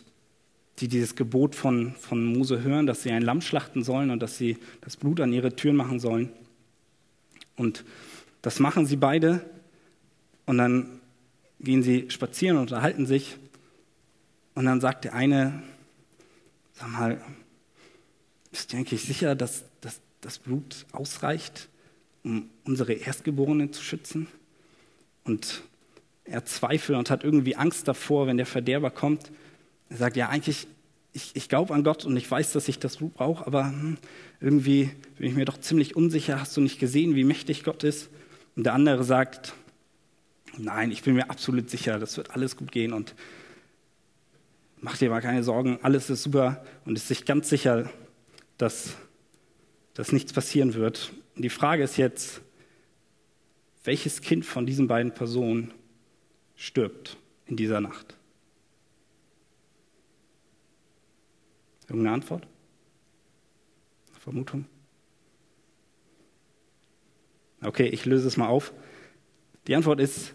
die 0.78 0.86
dieses 0.86 1.16
Gebot 1.16 1.56
von, 1.56 1.92
von 1.96 2.24
Mose 2.24 2.62
hören, 2.62 2.86
dass 2.86 3.02
sie 3.02 3.10
ein 3.10 3.22
Lamm 3.22 3.40
schlachten 3.40 3.82
sollen 3.82 4.10
und 4.10 4.22
dass 4.22 4.38
sie 4.38 4.58
das 4.82 4.96
Blut 4.96 5.20
an 5.20 5.32
ihre 5.32 5.56
Türen 5.56 5.74
machen 5.74 5.98
sollen. 5.98 6.30
Und 7.56 7.84
das 8.42 8.60
machen 8.60 8.86
sie 8.86 8.94
beide. 8.94 9.44
Und 10.44 10.58
dann 10.58 11.00
gehen 11.60 11.82
sie 11.82 12.10
spazieren 12.10 12.56
und 12.56 12.72
unterhalten 12.72 13.06
sich. 13.06 13.36
Und 14.54 14.66
dann 14.66 14.80
sagt 14.80 15.04
der 15.04 15.14
eine, 15.14 15.62
sag 16.72 16.88
mal, 16.88 17.20
bist 18.50 18.72
du 18.72 18.76
eigentlich 18.76 19.02
sicher, 19.02 19.34
dass, 19.34 19.64
dass 19.80 20.00
das 20.20 20.38
Blut 20.38 20.86
ausreicht, 20.92 21.68
um 22.24 22.48
unsere 22.64 22.94
Erstgeborenen 22.94 23.72
zu 23.72 23.82
schützen? 23.82 24.26
Und 25.24 25.62
er 26.24 26.44
zweifelt 26.44 26.98
und 26.98 27.10
hat 27.10 27.24
irgendwie 27.24 27.56
Angst 27.56 27.88
davor, 27.88 28.26
wenn 28.26 28.36
der 28.36 28.46
Verderber 28.46 28.90
kommt. 28.90 29.30
Er 29.88 29.96
sagt, 29.96 30.16
ja, 30.16 30.28
eigentlich, 30.28 30.66
ich, 31.12 31.30
ich 31.34 31.48
glaube 31.48 31.74
an 31.74 31.84
Gott 31.84 32.04
und 32.04 32.16
ich 32.16 32.30
weiß, 32.30 32.52
dass 32.52 32.68
ich 32.68 32.78
das 32.78 32.96
Blut 32.96 33.14
brauche, 33.14 33.46
aber 33.46 33.66
hm, 33.66 33.96
irgendwie 34.40 34.90
bin 35.18 35.28
ich 35.28 35.34
mir 35.34 35.44
doch 35.44 35.58
ziemlich 35.58 35.96
unsicher. 35.96 36.40
Hast 36.40 36.56
du 36.56 36.60
nicht 36.60 36.78
gesehen, 36.78 37.14
wie 37.14 37.24
mächtig 37.24 37.64
Gott 37.64 37.84
ist? 37.84 38.08
Und 38.54 38.64
der 38.64 38.74
andere 38.74 39.04
sagt, 39.04 39.54
Nein, 40.58 40.90
ich 40.90 41.02
bin 41.02 41.14
mir 41.14 41.28
absolut 41.30 41.68
sicher, 41.68 41.98
das 41.98 42.16
wird 42.16 42.30
alles 42.30 42.56
gut 42.56 42.72
gehen 42.72 42.92
und 42.92 43.14
mach 44.78 44.96
dir 44.96 45.10
mal 45.10 45.20
keine 45.20 45.42
Sorgen, 45.42 45.78
alles 45.82 46.08
ist 46.08 46.22
super 46.22 46.64
und 46.84 46.96
ist 46.96 47.08
sich 47.08 47.24
ganz 47.24 47.48
sicher, 47.48 47.90
dass, 48.56 48.96
dass 49.94 50.12
nichts 50.12 50.32
passieren 50.32 50.74
wird. 50.74 51.12
Und 51.34 51.42
die 51.42 51.50
Frage 51.50 51.82
ist 51.82 51.96
jetzt, 51.96 52.40
welches 53.84 54.20
Kind 54.22 54.44
von 54.44 54.66
diesen 54.66 54.88
beiden 54.88 55.12
Personen 55.12 55.74
stirbt 56.56 57.18
in 57.46 57.56
dieser 57.56 57.80
Nacht? 57.80 58.16
Irgendeine 61.88 62.14
Antwort? 62.14 62.46
Vermutung? 64.18 64.64
Okay, 67.62 67.86
ich 67.86 68.04
löse 68.06 68.26
es 68.26 68.36
mal 68.36 68.48
auf. 68.48 68.72
Die 69.66 69.74
Antwort 69.76 70.00
ist 70.00 70.32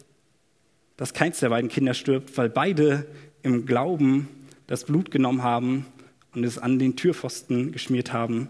dass 0.97 1.13
keins 1.13 1.39
der 1.39 1.49
beiden 1.49 1.69
Kinder 1.69 1.93
stirbt, 1.93 2.37
weil 2.37 2.49
beide 2.49 3.07
im 3.43 3.65
Glauben 3.65 4.27
das 4.67 4.85
Blut 4.85 5.11
genommen 5.11 5.43
haben 5.43 5.85
und 6.33 6.43
es 6.43 6.57
an 6.57 6.79
den 6.79 6.95
Türpfosten 6.95 7.71
geschmiert 7.71 8.13
haben. 8.13 8.47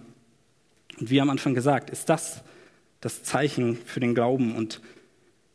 Und 1.00 1.10
wie 1.10 1.22
am 1.22 1.30
Anfang 1.30 1.54
gesagt, 1.54 1.90
ist 1.90 2.10
das 2.10 2.44
das 3.02 3.24
Zeichen 3.24 3.76
für 3.86 4.00
den 4.00 4.14
Glauben. 4.14 4.56
Und 4.56 4.80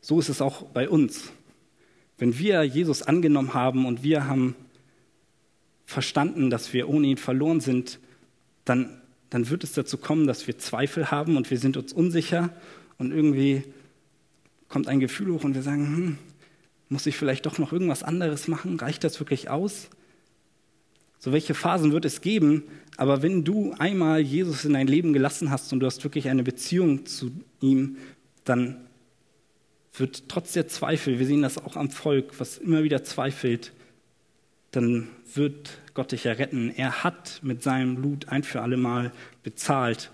so 0.00 0.18
ist 0.18 0.28
es 0.28 0.42
auch 0.42 0.62
bei 0.62 0.88
uns. 0.88 1.30
Wenn 2.18 2.38
wir 2.38 2.64
Jesus 2.64 3.02
angenommen 3.02 3.54
haben 3.54 3.86
und 3.86 4.02
wir 4.02 4.26
haben 4.26 4.54
verstanden, 5.86 6.50
dass 6.50 6.72
wir 6.72 6.88
ohne 6.88 7.06
ihn 7.06 7.16
verloren 7.16 7.60
sind, 7.60 8.00
dann, 8.64 9.00
dann 9.30 9.48
wird 9.48 9.62
es 9.62 9.72
dazu 9.72 9.96
kommen, 9.96 10.26
dass 10.26 10.46
wir 10.46 10.58
Zweifel 10.58 11.10
haben 11.10 11.36
und 11.36 11.50
wir 11.50 11.58
sind 11.58 11.76
uns 11.76 11.92
unsicher 11.92 12.50
und 12.98 13.12
irgendwie 13.12 13.62
kommt 14.68 14.88
ein 14.88 14.98
Gefühl 14.98 15.32
hoch 15.32 15.44
und 15.44 15.54
wir 15.54 15.62
sagen, 15.62 15.86
hm, 15.86 16.18
muss 16.88 17.06
ich 17.06 17.16
vielleicht 17.16 17.46
doch 17.46 17.58
noch 17.58 17.72
irgendwas 17.72 18.02
anderes 18.02 18.48
machen? 18.48 18.78
Reicht 18.78 19.04
das 19.04 19.18
wirklich 19.20 19.50
aus? 19.50 19.88
So 21.18 21.32
welche 21.32 21.54
Phasen 21.54 21.92
wird 21.92 22.04
es 22.04 22.20
geben? 22.20 22.64
Aber 22.96 23.22
wenn 23.22 23.44
du 23.44 23.74
einmal 23.78 24.20
Jesus 24.20 24.64
in 24.64 24.74
dein 24.74 24.86
Leben 24.86 25.12
gelassen 25.12 25.50
hast 25.50 25.72
und 25.72 25.80
du 25.80 25.86
hast 25.86 26.04
wirklich 26.04 26.28
eine 26.28 26.42
Beziehung 26.42 27.06
zu 27.06 27.30
ihm, 27.60 27.96
dann 28.44 28.76
wird 29.94 30.28
trotz 30.28 30.52
der 30.52 30.68
Zweifel, 30.68 31.18
wir 31.18 31.26
sehen 31.26 31.42
das 31.42 31.58
auch 31.58 31.76
am 31.76 31.90
Volk, 31.90 32.38
was 32.38 32.58
immer 32.58 32.82
wieder 32.82 33.02
zweifelt, 33.02 33.72
dann 34.70 35.08
wird 35.34 35.78
Gott 35.94 36.12
dich 36.12 36.26
erretten. 36.26 36.70
Er 36.76 37.02
hat 37.02 37.40
mit 37.42 37.62
seinem 37.62 37.96
Blut 37.96 38.28
ein 38.28 38.42
für 38.42 38.60
alle 38.60 38.76
Mal 38.76 39.12
bezahlt 39.42 40.10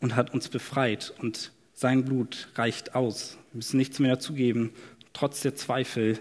und 0.00 0.14
hat 0.14 0.32
uns 0.32 0.48
befreit. 0.48 1.12
Und 1.18 1.52
sein 1.74 2.04
Blut 2.04 2.48
reicht 2.54 2.94
aus. 2.94 3.36
Wir 3.52 3.58
müssen 3.58 3.76
nichts 3.78 3.98
mehr 3.98 4.14
dazugeben. 4.14 4.70
Trotz 5.16 5.40
der 5.40 5.54
Zweifel 5.54 6.18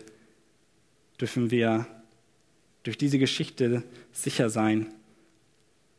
dürfen 1.19 1.51
wir 1.51 1.85
durch 2.83 2.97
diese 2.97 3.19
Geschichte 3.19 3.83
sicher 4.13 4.49
sein, 4.49 4.93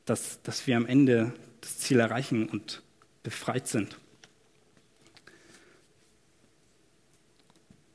dass, 0.07 0.41
dass 0.41 0.67
wir 0.67 0.79
am 0.79 0.87
Ende 0.87 1.35
das 1.61 1.77
Ziel 1.77 2.01
erreichen 2.01 2.49
und 2.49 2.83
befreit 3.23 3.69
sind. 3.69 3.99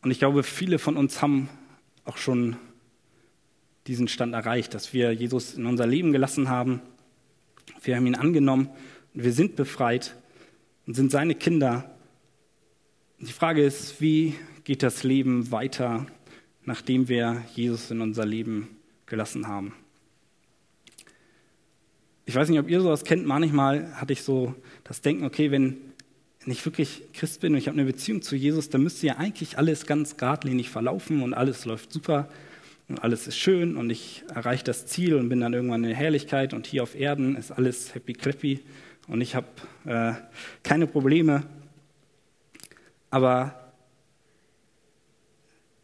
Und 0.04 0.12
ich 0.12 0.20
glaube, 0.20 0.44
viele 0.44 0.78
von 0.78 0.98
uns 0.98 1.20
haben 1.20 1.50
auch 2.06 2.18
schon 2.18 2.58
diesen 3.88 4.08
Stand 4.08 4.36
erreicht, 4.36 4.76
dass 4.76 4.94
wir 4.94 5.14
Jesus 5.14 5.56
in 5.56 5.66
unser 5.66 5.88
Leben 5.88 6.12
gelassen 6.12 6.48
haben. 6.48 6.80
Wir 7.82 7.96
haben 7.96 8.06
ihn 8.06 8.14
angenommen 8.14 8.70
und 9.16 9.24
wir 9.24 9.34
sind 9.34 9.56
befreit 9.56 10.16
und 10.86 10.94
sind 10.94 11.10
seine 11.10 11.34
Kinder. 11.34 11.90
Und 13.18 13.30
die 13.30 13.34
Frage 13.34 13.66
ist, 13.66 14.00
wie 14.00 14.36
geht 14.64 14.84
das 14.84 15.04
Leben 15.04 15.52
weiter, 15.52 16.06
nachdem 16.66 17.08
wir 17.08 17.44
Jesus 17.56 17.92
in 17.92 18.02
unser 18.02 18.26
Leben 18.26 18.70
gelassen 19.06 19.48
haben? 19.48 19.74
Ich 22.26 22.36
weiß 22.36 22.50
nicht, 22.50 22.60
ob 22.60 22.70
ihr 22.70 22.82
sowas 22.82 23.04
kennt. 23.04 23.26
Manchmal 23.26 23.94
hatte 24.00 24.14
ich 24.14 24.24
so 24.24 24.56
das 24.84 25.02
Denken, 25.02 25.26
okay, 25.26 25.52
wenn 25.52 25.78
ich 26.46 26.64
wirklich 26.66 27.04
Christ 27.14 27.42
bin 27.42 27.54
und 27.54 27.60
ich 27.60 27.68
habe 27.68 27.78
eine 27.78 27.86
Beziehung 27.86 28.22
zu 28.22 28.36
Jesus, 28.36 28.70
dann 28.70 28.84
müsste 28.84 29.08
ja 29.08 29.18
eigentlich 29.18 29.58
alles 29.58 29.86
ganz 29.86 30.18
geradlinig 30.18 30.70
verlaufen 30.70 31.22
und 31.22 31.34
alles 31.34 31.66
läuft 31.66 31.92
super 31.92 32.30
und 32.88 33.04
alles 33.04 33.28
ist 33.28 33.38
schön 33.38 33.78
und 33.78 33.90
ich 33.90 34.24
erreiche 34.34 34.64
das 34.64 34.86
Ziel 34.86 35.16
und 35.16 35.30
bin 35.30 35.42
dann 35.42 35.54
irgendwann 35.54 35.84
in 35.84 35.90
der 35.90 35.98
Herrlichkeit 35.98 36.54
und 36.54 36.68
hier 36.68 36.84
auf 36.84 36.96
Erden 36.96 37.36
ist 37.36 37.52
alles 37.52 37.94
happy 37.96 38.14
clappy 38.14 38.60
und 39.08 39.22
ich 39.22 39.36
habe 39.36 39.48
äh, 39.86 40.14
keine 40.64 40.88
Probleme. 40.88 41.44
Aber 43.10 43.61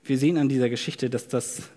wir 0.07 0.17
sehen 0.17 0.37
an 0.37 0.49
dieser 0.49 0.69
Geschichte, 0.69 1.09
dass 1.09 1.27
das 1.27 1.69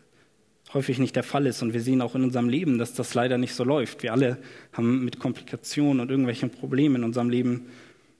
häufig 0.73 0.99
nicht 0.99 1.17
der 1.17 1.23
Fall 1.23 1.47
ist 1.47 1.63
und 1.63 1.73
wir 1.73 1.81
sehen 1.81 2.01
auch 2.01 2.15
in 2.15 2.23
unserem 2.23 2.49
Leben, 2.49 2.79
dass 2.79 2.95
das 2.95 3.15
leider 3.15 3.39
nicht 3.39 3.55
so 3.55 3.65
läuft. 3.65 4.03
Wir 4.03 4.13
alle 4.13 4.39
haben 4.73 5.05
mit 5.05 5.19
Komplikationen 5.19 6.01
und 6.01 6.11
irgendwelchen 6.11 6.51
Problemen 6.51 6.97
in 6.97 7.05
unserem 7.05 7.31
Leben 7.31 7.67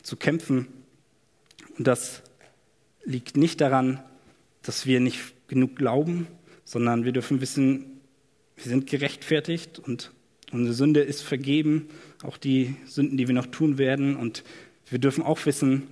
zu 0.03 0.17
kämpfen. 0.17 0.67
Und 1.79 1.87
das 1.87 2.23
liegt 3.05 3.37
nicht 3.37 3.61
daran, 3.61 4.03
dass 4.63 4.87
wir 4.87 5.01
nicht 5.01 5.49
genug 5.49 5.77
glauben, 5.77 6.27
sondern 6.65 7.05
wir 7.05 7.13
dürfen 7.13 7.41
wissen, 7.41 8.01
wir 8.57 8.65
sind 8.65 8.87
gerechtfertigt 8.87 9.79
und 9.79 10.13
unsere 10.53 10.75
Sünde 10.75 11.01
ist 11.01 11.23
vergeben, 11.23 11.89
auch 12.23 12.37
die 12.37 12.77
Sünden, 12.87 13.17
die 13.17 13.27
wir 13.27 13.35
noch 13.35 13.47
tun 13.47 13.79
werden. 13.79 14.17
Und 14.17 14.45
wir 14.89 14.99
dürfen 14.99 15.23
auch 15.23 15.45
wissen, 15.47 15.85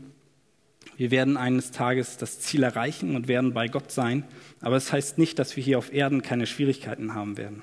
wir 0.98 1.12
werden 1.12 1.36
eines 1.36 1.70
Tages 1.70 2.16
das 2.16 2.40
Ziel 2.40 2.64
erreichen 2.64 3.14
und 3.14 3.28
werden 3.28 3.54
bei 3.54 3.68
Gott 3.68 3.92
sein. 3.92 4.24
Aber 4.60 4.74
es 4.74 4.86
das 4.86 4.92
heißt 4.92 5.18
nicht, 5.18 5.38
dass 5.38 5.56
wir 5.56 5.62
hier 5.62 5.78
auf 5.78 5.92
Erden 5.92 6.22
keine 6.22 6.44
Schwierigkeiten 6.44 7.14
haben 7.14 7.36
werden. 7.36 7.62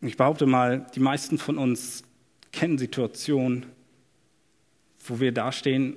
Ich 0.00 0.16
behaupte 0.16 0.46
mal, 0.46 0.86
die 0.94 1.00
meisten 1.00 1.38
von 1.38 1.58
uns 1.58 2.04
kennen 2.52 2.78
Situationen, 2.78 3.66
wo 5.04 5.18
wir 5.18 5.32
dastehen 5.32 5.96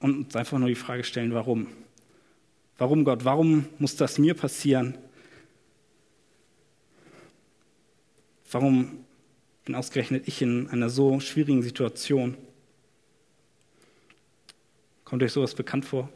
und 0.00 0.24
uns 0.24 0.34
einfach 0.34 0.58
nur 0.58 0.68
die 0.68 0.74
Frage 0.74 1.04
stellen, 1.04 1.32
warum? 1.34 1.68
Warum 2.76 3.04
Gott? 3.04 3.24
Warum 3.24 3.66
muss 3.78 3.94
das 3.94 4.18
mir 4.18 4.34
passieren? 4.34 4.98
Warum 8.50 9.04
bin 9.64 9.76
ausgerechnet 9.76 10.26
ich 10.26 10.42
in 10.42 10.68
einer 10.70 10.90
so 10.90 11.20
schwierigen 11.20 11.62
Situation? 11.62 12.36
Kommt 15.04 15.22
euch 15.22 15.32
sowas 15.32 15.54
bekannt 15.54 15.84
vor? 15.84 16.08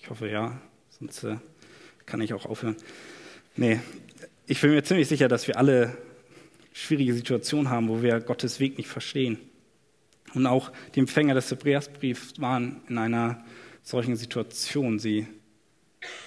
Ich 0.00 0.10
hoffe 0.10 0.28
ja, 0.28 0.60
sonst 0.90 1.24
äh, 1.24 1.36
kann 2.06 2.20
ich 2.20 2.34
auch 2.34 2.46
aufhören. 2.46 2.76
Nee, 3.56 3.80
ich 4.46 4.60
bin 4.60 4.70
mir 4.70 4.82
ziemlich 4.82 5.08
sicher, 5.08 5.28
dass 5.28 5.46
wir 5.46 5.56
alle 5.56 5.96
schwierige 6.72 7.14
Situationen 7.14 7.70
haben, 7.70 7.88
wo 7.88 8.02
wir 8.02 8.20
Gottes 8.20 8.60
Weg 8.60 8.78
nicht 8.78 8.88
verstehen. 8.88 9.38
Und 10.34 10.46
auch 10.46 10.70
die 10.94 11.00
Empfänger 11.00 11.34
des 11.34 11.50
Hebräersbriefs 11.50 12.40
waren 12.40 12.82
in 12.88 12.98
einer 12.98 13.44
solchen 13.82 14.16
Situation. 14.16 14.98
Sie 14.98 15.26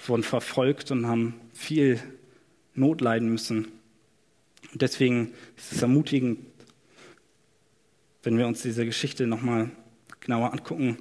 wurden 0.06 0.22
verfolgt 0.22 0.90
und 0.90 1.06
haben 1.06 1.40
viel 1.54 2.00
Not 2.74 3.00
leiden 3.00 3.28
müssen. 3.28 3.68
Und 4.72 4.82
deswegen 4.82 5.32
ist 5.56 5.72
es 5.72 5.82
ermutigend, 5.82 6.40
wenn 8.22 8.38
wir 8.38 8.46
uns 8.46 8.62
diese 8.62 8.84
Geschichte 8.84 9.26
nochmal 9.26 9.70
genauer 10.22 10.52
angucken 10.52 10.98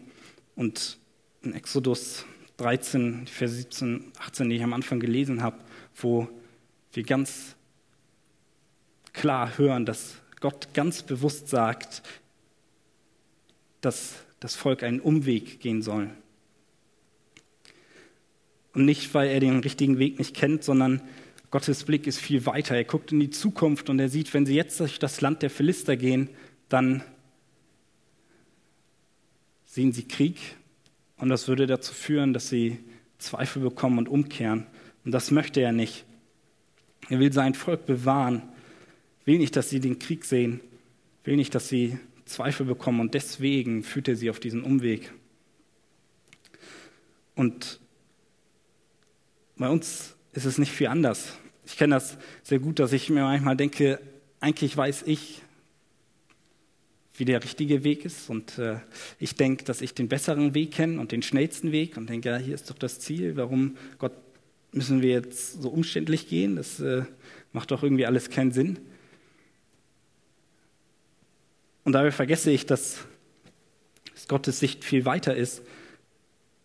und 0.55 0.97
in 1.41 1.53
Exodus 1.53 2.25
13, 2.57 3.27
Vers 3.27 3.53
17, 3.53 4.11
18, 4.19 4.49
die 4.49 4.57
ich 4.57 4.63
am 4.63 4.73
Anfang 4.73 4.99
gelesen 4.99 5.41
habe, 5.41 5.57
wo 5.95 6.27
wir 6.93 7.03
ganz 7.03 7.55
klar 9.13 9.57
hören, 9.57 9.85
dass 9.85 10.15
Gott 10.39 10.73
ganz 10.73 11.03
bewusst 11.03 11.47
sagt, 11.47 12.03
dass 13.81 14.15
das 14.39 14.55
Volk 14.55 14.83
einen 14.83 14.99
Umweg 14.99 15.59
gehen 15.59 15.81
soll. 15.81 16.09
Und 18.73 18.85
nicht, 18.85 19.13
weil 19.13 19.29
er 19.29 19.39
den 19.39 19.59
richtigen 19.59 19.99
Weg 19.99 20.17
nicht 20.19 20.35
kennt, 20.35 20.63
sondern 20.63 21.01
Gottes 21.49 21.83
Blick 21.83 22.07
ist 22.07 22.19
viel 22.19 22.45
weiter. 22.45 22.75
Er 22.75 22.85
guckt 22.85 23.11
in 23.11 23.19
die 23.19 23.29
Zukunft 23.29 23.89
und 23.89 23.99
er 23.99 24.07
sieht, 24.07 24.33
wenn 24.33 24.45
sie 24.45 24.55
jetzt 24.55 24.79
durch 24.79 24.99
das 24.99 25.19
Land 25.19 25.41
der 25.41 25.49
Philister 25.49 25.97
gehen, 25.97 26.29
dann 26.69 27.03
sehen 29.71 29.93
sie 29.93 30.03
Krieg 30.03 30.37
und 31.15 31.29
das 31.29 31.47
würde 31.47 31.65
dazu 31.65 31.93
führen, 31.93 32.33
dass 32.33 32.49
sie 32.49 32.79
Zweifel 33.19 33.61
bekommen 33.61 33.99
und 33.99 34.09
umkehren. 34.09 34.65
Und 35.05 35.13
das 35.13 35.31
möchte 35.31 35.61
er 35.61 35.71
nicht. 35.71 36.03
Er 37.07 37.19
will 37.19 37.31
sein 37.31 37.53
Volk 37.53 37.85
bewahren, 37.85 38.41
will 39.23 39.37
nicht, 39.37 39.55
dass 39.55 39.69
sie 39.69 39.79
den 39.79 39.97
Krieg 39.97 40.25
sehen, 40.25 40.59
will 41.23 41.37
nicht, 41.37 41.55
dass 41.55 41.69
sie 41.69 41.97
Zweifel 42.25 42.65
bekommen 42.65 42.99
und 42.99 43.13
deswegen 43.13 43.83
führt 43.83 44.09
er 44.09 44.17
sie 44.17 44.29
auf 44.29 44.41
diesen 44.41 44.63
Umweg. 44.63 45.13
Und 47.35 47.79
bei 49.55 49.69
uns 49.69 50.15
ist 50.33 50.43
es 50.45 50.57
nicht 50.57 50.73
viel 50.73 50.87
anders. 50.87 51.37
Ich 51.65 51.77
kenne 51.77 51.95
das 51.95 52.17
sehr 52.43 52.59
gut, 52.59 52.79
dass 52.79 52.91
ich 52.91 53.09
mir 53.09 53.23
manchmal 53.23 53.55
denke, 53.55 54.01
eigentlich 54.41 54.75
weiß 54.75 55.03
ich, 55.05 55.40
wie 57.21 57.25
der 57.25 57.43
richtige 57.43 57.83
Weg 57.83 58.03
ist. 58.03 58.31
Und 58.31 58.57
äh, 58.57 58.77
ich 59.19 59.35
denke, 59.35 59.63
dass 59.63 59.81
ich 59.81 59.93
den 59.93 60.07
besseren 60.07 60.55
Weg 60.55 60.71
kenne 60.71 60.99
und 60.99 61.11
den 61.11 61.21
schnellsten 61.21 61.71
Weg 61.71 61.95
und 61.95 62.09
denke, 62.09 62.29
ja, 62.29 62.37
hier 62.37 62.55
ist 62.55 62.67
doch 62.71 62.79
das 62.79 62.99
Ziel. 62.99 63.35
Warum, 63.35 63.77
Gott, 63.99 64.13
müssen 64.71 65.03
wir 65.03 65.11
jetzt 65.11 65.61
so 65.61 65.69
umständlich 65.69 66.27
gehen? 66.27 66.55
Das 66.55 66.79
äh, 66.79 67.03
macht 67.53 67.69
doch 67.69 67.83
irgendwie 67.83 68.07
alles 68.07 68.31
keinen 68.31 68.51
Sinn. 68.51 68.79
Und 71.83 71.91
dabei 71.91 72.09
vergesse 72.09 72.49
ich, 72.49 72.65
dass, 72.65 73.05
dass 74.15 74.27
Gottes 74.27 74.59
Sicht 74.59 74.83
viel 74.83 75.05
weiter 75.05 75.35
ist 75.35 75.61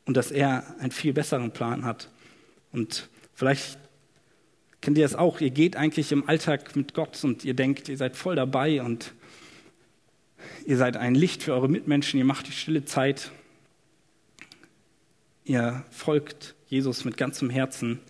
und 0.07 0.16
dass 0.16 0.31
er 0.31 0.81
einen 0.81 0.90
viel 0.90 1.12
besseren 1.12 1.51
Plan 1.51 1.85
hat. 1.85 2.11
Und 2.73 3.11
vielleicht 3.35 3.79
kennt 4.81 4.97
ihr 4.97 5.05
das 5.05 5.16
auch, 5.16 5.42
ihr 5.42 5.51
geht 5.51 5.77
eigentlich 5.77 6.12
im 6.12 6.27
Alltag 6.27 6.77
mit 6.77 6.95
Gott 6.95 7.23
und 7.25 7.45
ihr 7.45 7.53
denkt, 7.53 7.90
ihr 7.90 7.99
seid 7.99 8.16
voll 8.16 8.37
dabei 8.37 8.81
und 8.81 9.12
ihr 10.66 10.76
seid 10.76 10.96
ein 10.96 11.14
Licht 11.14 11.44
für 11.44 11.55
eure 11.55 11.68
Mitmenschen, 11.68 12.18
ihr 12.18 12.24
macht 12.24 12.48
die 12.48 12.52
stille 12.52 12.85
Zeit. 12.85 13.31
ihr 15.44 15.85
folgt 15.90 16.57
Jesus 16.66 17.05
mit 17.05 17.16
ganzem 17.16 17.50
Herzen 17.50 18.00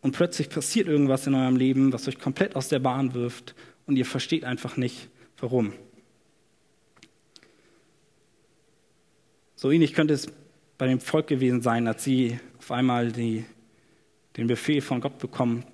und 0.00 0.12
plötzlich 0.12 0.48
passiert 0.48 0.86
irgendwas 0.86 1.26
in 1.26 1.34
eurem 1.34 1.56
Leben, 1.56 1.92
was 1.92 2.06
euch 2.06 2.18
komplett 2.18 2.54
aus 2.54 2.68
der 2.68 2.78
Bahn 2.78 3.12
wirft 3.12 3.56
und 3.86 3.96
ihr 3.96 4.06
versteht 4.06 4.44
einfach 4.44 4.76
nicht, 4.76 5.08
warum. 5.38 5.72
So 9.56 9.70
ähnlich 9.72 9.92
könnte 9.92 10.14
es 10.14 10.28
bei 10.78 10.86
dem 10.86 11.00
Volk 11.00 11.26
gewesen 11.26 11.60
sein, 11.60 11.88
als 11.88 12.04
sie 12.04 12.38
auf 12.58 12.70
einmal 12.70 13.10
die, 13.10 13.44
den 14.36 14.46
Befehl 14.46 14.80
von 14.80 15.00
Gott 15.00 15.18
bekommen, 15.18 15.64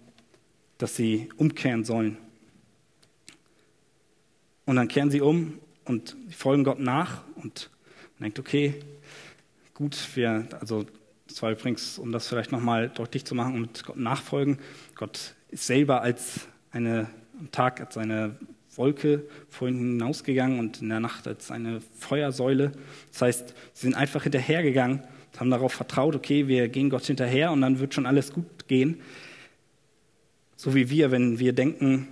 dass 0.78 0.96
sie 0.96 1.28
umkehren 1.36 1.84
sollen. 1.84 2.16
Und 4.66 4.76
dann 4.76 4.88
kehren 4.88 5.10
sie 5.10 5.20
um 5.20 5.54
und 5.84 6.16
folgen 6.30 6.64
Gott 6.64 6.80
nach 6.80 7.22
und 7.36 7.70
denkt, 8.20 8.38
okay, 8.38 8.74
gut, 9.74 9.96
wir, 10.14 10.46
also 10.60 10.84
das 11.28 11.42
war 11.42 11.52
übrigens, 11.52 11.98
um 11.98 12.12
das 12.12 12.28
vielleicht 12.28 12.52
nochmal 12.52 12.88
deutlich 12.88 13.24
zu 13.24 13.34
machen, 13.34 13.60
mit 13.60 13.84
Gott 13.84 13.96
nachfolgen. 13.96 14.58
Gott 14.94 15.34
ist 15.50 15.66
selber 15.66 16.02
als 16.02 16.48
eine, 16.72 17.08
am 17.38 17.50
Tag 17.52 17.80
als 17.80 17.96
eine 17.96 18.36
Wolke 18.74 19.24
vorhin 19.48 19.78
hinausgegangen 19.78 20.58
und 20.58 20.82
in 20.82 20.88
der 20.88 21.00
Nacht 21.00 21.26
als 21.26 21.50
eine 21.50 21.80
Feuersäule. 21.98 22.72
Das 23.12 23.22
heißt, 23.22 23.54
sie 23.72 23.86
sind 23.86 23.94
einfach 23.94 24.24
hinterhergegangen, 24.24 25.02
haben 25.38 25.50
darauf 25.50 25.72
vertraut, 25.72 26.14
okay, 26.14 26.48
wir 26.48 26.68
gehen 26.68 26.90
Gott 26.90 27.04
hinterher 27.04 27.52
und 27.52 27.60
dann 27.60 27.78
wird 27.78 27.94
schon 27.94 28.06
alles 28.06 28.32
gut 28.32 28.68
gehen. 28.68 29.00
So 30.56 30.74
wie 30.74 30.88
wir, 30.88 31.10
wenn 31.10 31.38
wir 31.38 31.52
denken, 31.52 32.08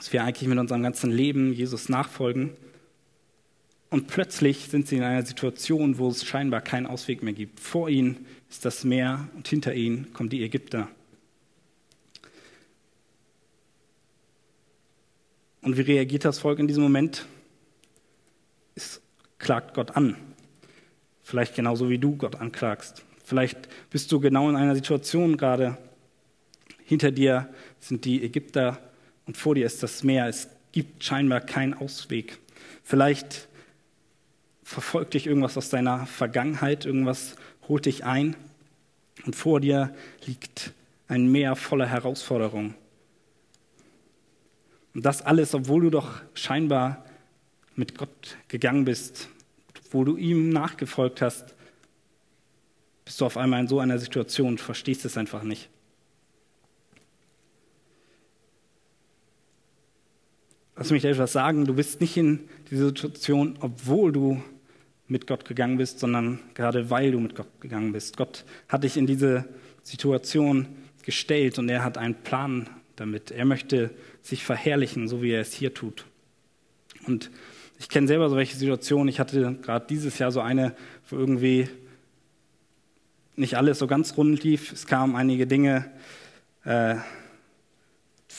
dass 0.00 0.14
wir 0.14 0.24
eigentlich 0.24 0.48
mit 0.48 0.58
unserem 0.58 0.82
ganzen 0.82 1.10
Leben 1.10 1.52
Jesus 1.52 1.90
nachfolgen. 1.90 2.56
Und 3.90 4.06
plötzlich 4.06 4.68
sind 4.70 4.88
sie 4.88 4.96
in 4.96 5.02
einer 5.02 5.26
Situation, 5.26 5.98
wo 5.98 6.08
es 6.08 6.24
scheinbar 6.24 6.62
keinen 6.62 6.86
Ausweg 6.86 7.22
mehr 7.22 7.34
gibt. 7.34 7.60
Vor 7.60 7.90
ihnen 7.90 8.24
ist 8.48 8.64
das 8.64 8.82
Meer 8.82 9.28
und 9.34 9.46
hinter 9.46 9.74
ihnen 9.74 10.10
kommen 10.14 10.30
die 10.30 10.42
Ägypter. 10.42 10.88
Und 15.60 15.76
wie 15.76 15.82
reagiert 15.82 16.24
das 16.24 16.38
Volk 16.38 16.58
in 16.60 16.66
diesem 16.66 16.82
Moment? 16.82 17.26
Es 18.76 19.02
klagt 19.38 19.74
Gott 19.74 19.98
an. 19.98 20.16
Vielleicht 21.22 21.54
genauso 21.54 21.90
wie 21.90 21.98
du 21.98 22.16
Gott 22.16 22.36
anklagst. 22.36 23.04
Vielleicht 23.22 23.68
bist 23.90 24.10
du 24.10 24.18
genau 24.18 24.48
in 24.48 24.56
einer 24.56 24.74
Situation 24.74 25.36
gerade. 25.36 25.76
Hinter 26.86 27.10
dir 27.10 27.52
sind 27.80 28.06
die 28.06 28.24
Ägypter 28.24 28.78
und 29.30 29.36
vor 29.36 29.54
dir 29.54 29.64
ist 29.64 29.80
das 29.84 30.02
Meer. 30.02 30.26
Es 30.26 30.48
gibt 30.72 31.04
scheinbar 31.04 31.40
keinen 31.40 31.72
Ausweg. 31.72 32.40
Vielleicht 32.82 33.46
verfolgt 34.64 35.14
dich 35.14 35.28
irgendwas 35.28 35.56
aus 35.56 35.68
deiner 35.68 36.04
Vergangenheit, 36.06 36.84
irgendwas 36.84 37.36
holt 37.68 37.86
dich 37.86 38.04
ein 38.04 38.34
und 39.24 39.36
vor 39.36 39.60
dir 39.60 39.94
liegt 40.26 40.72
ein 41.06 41.30
Meer 41.30 41.54
voller 41.54 41.86
Herausforderungen. 41.86 42.74
Und 44.94 45.06
das 45.06 45.22
alles, 45.22 45.54
obwohl 45.54 45.82
du 45.82 45.90
doch 45.90 46.20
scheinbar 46.34 47.04
mit 47.76 47.96
Gott 47.96 48.36
gegangen 48.48 48.84
bist, 48.84 49.28
wo 49.92 50.02
du 50.02 50.16
ihm 50.16 50.48
nachgefolgt 50.48 51.22
hast, 51.22 51.54
bist 53.04 53.20
du 53.20 53.26
auf 53.26 53.36
einmal 53.36 53.60
in 53.60 53.68
so 53.68 53.78
einer 53.78 54.00
Situation 54.00 54.48
und 54.48 54.60
verstehst 54.60 55.04
es 55.04 55.16
einfach 55.16 55.44
nicht. 55.44 55.68
Lass 60.80 60.90
mich 60.90 61.04
etwas 61.04 61.32
sagen, 61.32 61.66
du 61.66 61.74
bist 61.74 62.00
nicht 62.00 62.16
in 62.16 62.48
dieser 62.70 62.86
Situation, 62.86 63.58
obwohl 63.60 64.12
du 64.12 64.42
mit 65.08 65.26
Gott 65.26 65.44
gegangen 65.44 65.76
bist, 65.76 65.98
sondern 65.98 66.40
gerade 66.54 66.88
weil 66.88 67.12
du 67.12 67.20
mit 67.20 67.34
Gott 67.34 67.60
gegangen 67.60 67.92
bist. 67.92 68.16
Gott 68.16 68.46
hat 68.66 68.82
dich 68.82 68.96
in 68.96 69.06
diese 69.06 69.44
Situation 69.82 70.68
gestellt 71.04 71.58
und 71.58 71.68
er 71.68 71.84
hat 71.84 71.98
einen 71.98 72.14
Plan 72.14 72.66
damit. 72.96 73.30
Er 73.30 73.44
möchte 73.44 73.90
sich 74.22 74.42
verherrlichen, 74.42 75.06
so 75.06 75.20
wie 75.20 75.32
er 75.32 75.42
es 75.42 75.52
hier 75.52 75.74
tut. 75.74 76.06
Und 77.06 77.30
ich 77.78 77.90
kenne 77.90 78.06
selber 78.06 78.30
solche 78.30 78.56
Situationen. 78.56 79.08
Ich 79.08 79.20
hatte 79.20 79.58
gerade 79.60 79.84
dieses 79.86 80.18
Jahr 80.18 80.32
so 80.32 80.40
eine, 80.40 80.74
wo 81.10 81.16
irgendwie 81.16 81.68
nicht 83.36 83.58
alles 83.58 83.80
so 83.80 83.86
ganz 83.86 84.16
rund 84.16 84.42
lief. 84.42 84.72
Es 84.72 84.86
kamen 84.86 85.14
einige 85.14 85.46
Dinge, 85.46 85.90
äh, 86.64 86.94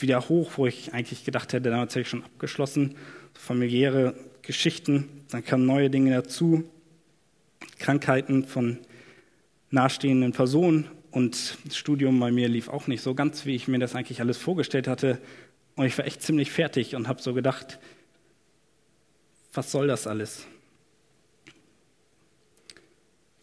wieder 0.00 0.28
hoch, 0.28 0.52
wo 0.56 0.66
ich 0.66 0.92
eigentlich 0.94 1.24
gedacht 1.24 1.52
hätte, 1.52 1.70
damit 1.70 1.90
hätte 1.90 2.00
ich 2.00 2.08
schon 2.08 2.24
abgeschlossen. 2.24 2.96
Familiäre 3.34 4.14
Geschichten, 4.42 5.08
dann 5.30 5.44
kamen 5.44 5.66
neue 5.66 5.90
Dinge 5.90 6.12
dazu, 6.12 6.64
Krankheiten 7.78 8.44
von 8.44 8.78
nahestehenden 9.70 10.32
Personen 10.32 10.88
und 11.10 11.58
das 11.64 11.76
Studium 11.76 12.18
bei 12.18 12.32
mir 12.32 12.48
lief 12.48 12.68
auch 12.68 12.86
nicht 12.86 13.02
so 13.02 13.14
ganz, 13.14 13.44
wie 13.46 13.54
ich 13.54 13.68
mir 13.68 13.78
das 13.78 13.94
eigentlich 13.94 14.20
alles 14.20 14.38
vorgestellt 14.38 14.88
hatte. 14.88 15.18
Und 15.76 15.86
ich 15.86 15.96
war 15.96 16.06
echt 16.06 16.22
ziemlich 16.22 16.50
fertig 16.50 16.94
und 16.94 17.08
habe 17.08 17.22
so 17.22 17.34
gedacht, 17.34 17.78
was 19.52 19.70
soll 19.70 19.86
das 19.86 20.06
alles? 20.06 20.46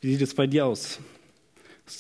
Wie 0.02 0.12
sieht 0.12 0.22
es 0.22 0.34
bei 0.34 0.48
dir 0.48 0.66
aus? 0.66 1.00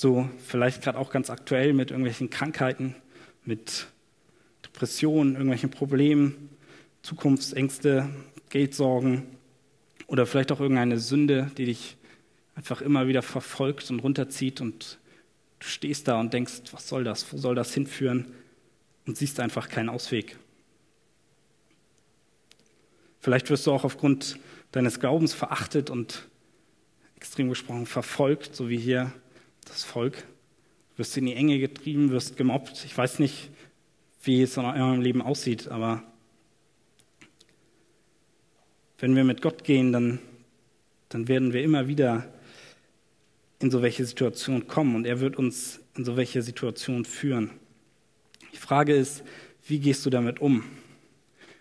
Du 0.01 0.29
vielleicht 0.45 0.83
gerade 0.83 0.97
auch 0.97 1.11
ganz 1.11 1.29
aktuell 1.29 1.73
mit 1.73 1.91
irgendwelchen 1.91 2.29
Krankheiten, 2.29 2.95
mit 3.43 3.87
Depressionen, 4.73 5.33
irgendwelchen 5.33 5.71
Problemen, 5.71 6.49
Zukunftsängste, 7.01 8.09
Geldsorgen 8.49 9.23
oder 10.07 10.25
vielleicht 10.25 10.51
auch 10.51 10.59
irgendeine 10.59 10.99
Sünde, 10.99 11.51
die 11.57 11.65
dich 11.65 11.97
einfach 12.55 12.81
immer 12.81 13.07
wieder 13.07 13.21
verfolgt 13.21 13.89
und 13.89 13.99
runterzieht 13.99 14.61
und 14.61 14.99
du 15.59 15.67
stehst 15.67 16.07
da 16.07 16.19
und 16.19 16.33
denkst, 16.33 16.61
was 16.71 16.87
soll 16.87 17.03
das, 17.03 17.31
wo 17.31 17.37
soll 17.37 17.55
das 17.55 17.73
hinführen 17.73 18.27
und 19.05 19.17
siehst 19.17 19.39
einfach 19.39 19.69
keinen 19.69 19.89
Ausweg. 19.89 20.37
Vielleicht 23.19 23.49
wirst 23.49 23.67
du 23.67 23.71
auch 23.71 23.83
aufgrund 23.83 24.39
deines 24.71 24.99
Glaubens 24.99 25.33
verachtet 25.33 25.89
und 25.89 26.27
extrem 27.15 27.49
gesprochen 27.49 27.85
verfolgt, 27.85 28.55
so 28.55 28.69
wie 28.69 28.77
hier 28.77 29.11
das 29.65 29.83
Volk. 29.83 30.17
Du 30.17 30.99
wirst 30.99 31.17
in 31.17 31.25
die 31.25 31.35
Enge 31.35 31.59
getrieben, 31.59 32.11
wirst 32.11 32.37
gemobbt. 32.37 32.85
Ich 32.85 32.97
weiß 32.97 33.19
nicht, 33.19 33.49
wie 34.21 34.41
es 34.41 34.57
in 34.57 34.65
eurem 34.65 35.01
Leben 35.01 35.21
aussieht, 35.21 35.67
aber 35.69 36.03
wenn 38.99 39.15
wir 39.15 39.23
mit 39.23 39.41
Gott 39.41 39.63
gehen, 39.63 39.93
dann, 39.93 40.19
dann 41.07 41.27
werden 41.27 41.53
wir 41.53 41.63
immer 41.63 41.87
wieder 41.87 42.27
in 43.59 43.71
so 43.71 43.81
welche 43.81 44.05
Situationen 44.05 44.67
kommen 44.67 44.95
und 44.95 45.05
er 45.05 45.19
wird 45.19 45.37
uns 45.37 45.79
in 45.95 46.05
so 46.05 46.17
welche 46.17 46.41
Situationen 46.41 47.05
führen. 47.05 47.51
Die 48.53 48.57
Frage 48.57 48.93
ist, 48.93 49.23
wie 49.67 49.79
gehst 49.79 50.05
du 50.05 50.09
damit 50.09 50.39
um? 50.39 50.63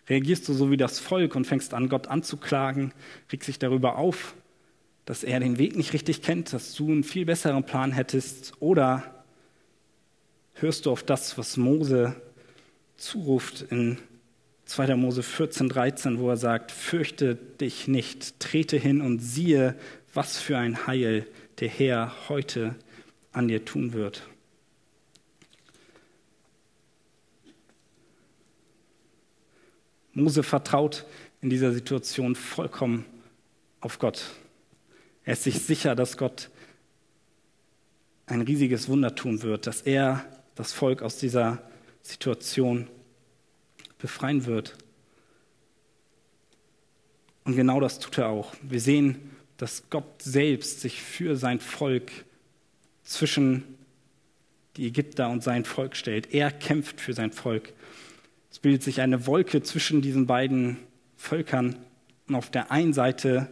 Reagierst 0.09 0.49
du 0.49 0.53
so 0.53 0.71
wie 0.71 0.77
das 0.77 0.99
Volk 0.99 1.35
und 1.35 1.47
fängst 1.47 1.75
an, 1.75 1.89
Gott 1.89 2.07
anzuklagen, 2.07 2.93
regst 3.31 3.49
dich 3.49 3.59
darüber 3.59 3.99
auf, 3.99 4.35
dass 5.05 5.23
er 5.23 5.41
den 5.41 5.59
Weg 5.59 5.77
nicht 5.77 5.93
richtig 5.93 6.23
kennt, 6.23 6.53
dass 6.53 6.75
du 6.75 6.91
einen 6.91 7.05
viel 7.05 7.25
besseren 7.25 7.65
Plan 7.65 7.93
hättest? 7.93 8.55
Oder 8.61 9.25
hörst 10.55 10.87
du 10.87 10.91
auf 10.91 11.03
das, 11.03 11.37
was 11.37 11.57
Mose 11.57 12.17
zuruft 12.99 13.63
in 13.71 13.97
2. 14.67 14.97
Mose 14.97 15.23
14, 15.23 15.71
13, 15.71 16.19
wo 16.19 16.29
er 16.29 16.37
sagt, 16.37 16.73
fürchte 16.73 17.37
dich 17.37 17.89
nicht, 17.89 18.39
trete 18.39 18.77
hin 18.77 19.01
und 19.01 19.21
siehe, 19.21 19.75
was 20.13 20.39
für 20.39 20.59
ein 20.59 20.87
Heil 20.87 21.27
der 21.61 21.69
Herr 21.69 22.13
heute 22.29 22.75
an 23.33 23.49
dir 23.49 23.65
tun 23.65 23.95
wird. 23.95 24.23
Mose 30.13 30.43
vertraut 30.43 31.07
in 31.41 31.49
dieser 31.49 31.73
Situation 31.73 32.35
vollkommen 32.35 33.05
auf 33.81 33.99
Gott. 33.99 34.25
Er 35.25 35.35
ist 35.35 35.45
sich 35.45 35.61
sicher, 35.63 35.95
dass 35.95 36.17
Gott 36.17 36.51
ein 38.27 38.43
riesiges 38.43 38.89
Wunder 38.89 39.15
tun 39.15 39.43
wird, 39.43 39.67
dass 39.67 39.83
er 39.83 40.25
das 40.57 40.73
Volk 40.73 41.03
aus 41.03 41.19
dieser 41.19 41.63
Situation 42.03 42.89
befreien 43.99 44.47
wird. 44.47 44.77
Und 47.45 47.57
genau 47.57 47.81
das 47.81 47.99
tut 47.99 48.19
er 48.19 48.29
auch. 48.29 48.55
Wir 48.63 48.81
sehen, 48.81 49.31
dass 49.57 49.91
Gott 49.91 50.23
selbst 50.23 50.81
sich 50.81 51.01
für 51.03 51.37
sein 51.37 51.61
Volk 51.61 52.11
zwischen 53.05 53.65
die 54.77 54.87
Ägypter 54.87 55.29
und 55.31 55.43
sein 55.43 55.65
Volk 55.65 55.97
stellt. 55.97 56.33
Er 56.33 56.51
kämpft 56.51 57.01
für 57.01 57.13
sein 57.13 57.33
Volk. 57.33 57.73
Es 58.51 58.59
bildet 58.59 58.83
sich 58.83 59.01
eine 59.01 59.27
Wolke 59.27 59.63
zwischen 59.63 60.03
diesen 60.03 60.27
beiden 60.27 60.77
Völkern. 61.17 61.77
Und 62.29 62.35
auf 62.35 62.51
der 62.51 62.71
einen 62.71 62.93
Seite 62.93 63.49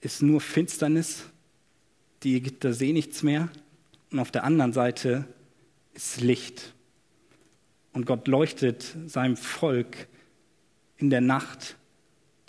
ist 0.00 0.22
nur 0.22 0.40
Finsternis, 0.40 1.24
die 2.22 2.36
Ägypter 2.36 2.72
sehen 2.72 2.94
nichts 2.94 3.22
mehr. 3.22 3.50
Und 4.10 4.20
auf 4.20 4.30
der 4.30 4.44
anderen 4.44 4.72
Seite 4.72 5.26
ist 5.94 6.20
Licht. 6.20 6.72
Und 7.96 8.04
Gott 8.04 8.28
leuchtet 8.28 8.94
seinem 9.06 9.38
Volk 9.38 10.06
in 10.98 11.08
der 11.08 11.22
Nacht 11.22 11.76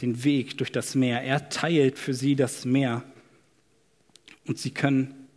den 0.01 0.25
Weg 0.25 0.57
durch 0.57 0.73
das 0.73 0.93
Meer. 0.93 1.21
Er 1.21 1.47
teilt 1.47 1.97
für 1.97 2.13
sie 2.13 2.35
das 2.35 2.65
Meer. 2.65 3.01
und 4.45 4.59
sie 4.59 4.71
können, 4.71 5.29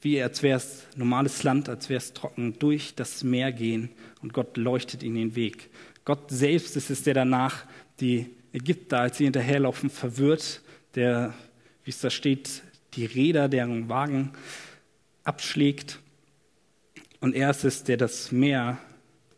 wie 0.00 0.20
als 0.20 0.42
wäre 0.42 0.56
es 0.56 0.88
normales 0.96 1.44
Land, 1.44 1.68
als 1.68 1.88
wäre 1.88 1.98
es 1.98 2.12
trocken, 2.14 2.58
durch 2.58 2.96
das 2.96 3.22
Meer 3.22 3.52
gehen 3.52 3.90
und 4.22 4.32
Gott 4.32 4.56
leuchtet 4.56 5.04
ihnen 5.04 5.14
den 5.14 5.36
Weg. 5.36 5.70
Gott 6.04 6.32
selbst 6.32 6.76
ist 6.76 6.90
es, 6.90 7.04
der 7.04 7.14
danach 7.14 7.64
die 8.00 8.26
Ägypter, 8.52 8.98
als 8.98 9.18
sie 9.18 9.24
hinterherlaufen, 9.24 9.88
verwirrt, 9.88 10.62
der, 10.96 11.32
wie 11.84 11.90
es 11.90 12.00
da 12.00 12.10
steht, 12.10 12.64
die 12.94 13.06
Räder 13.06 13.48
deren 13.48 13.88
Wagen 13.88 14.32
abschlägt. 15.22 16.00
Und 17.24 17.34
er 17.34 17.48
ist 17.48 17.64
es, 17.64 17.84
der 17.84 17.96
das 17.96 18.32
Meer 18.32 18.76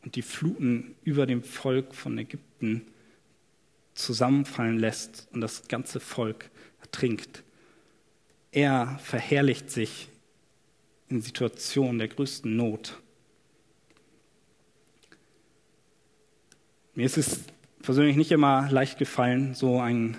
und 0.02 0.16
die 0.16 0.22
Fluten 0.22 0.96
über 1.04 1.24
dem 1.24 1.44
Volk 1.44 1.94
von 1.94 2.18
Ägypten 2.18 2.84
zusammenfallen 3.94 4.76
lässt 4.76 5.28
und 5.32 5.40
das 5.40 5.68
ganze 5.68 6.00
Volk 6.00 6.50
ertrinkt. 6.80 7.44
Er 8.50 8.98
verherrlicht 9.04 9.70
sich 9.70 10.08
in 11.08 11.22
Situationen 11.22 12.00
der 12.00 12.08
größten 12.08 12.56
Not. 12.56 13.00
Mir 16.96 17.06
ist 17.06 17.18
es 17.18 17.44
persönlich 17.82 18.16
nicht 18.16 18.32
immer 18.32 18.68
leicht 18.68 18.98
gefallen, 18.98 19.54
so 19.54 19.78
einen 19.78 20.16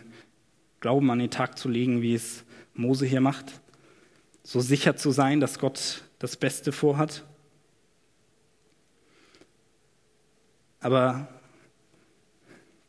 Glauben 0.80 1.12
an 1.12 1.20
den 1.20 1.32
Tag 1.32 1.58
zu 1.58 1.68
legen, 1.68 2.02
wie 2.02 2.14
es 2.14 2.46
Mose 2.76 3.06
hier 3.06 3.20
macht. 3.20 3.60
So 4.44 4.62
sicher 4.62 4.96
zu 4.96 5.12
sein, 5.12 5.42
dass 5.42 5.60
Gott 5.60 6.06
das 6.18 6.38
Beste 6.38 6.72
vorhat. 6.72 7.27
Aber 10.80 11.28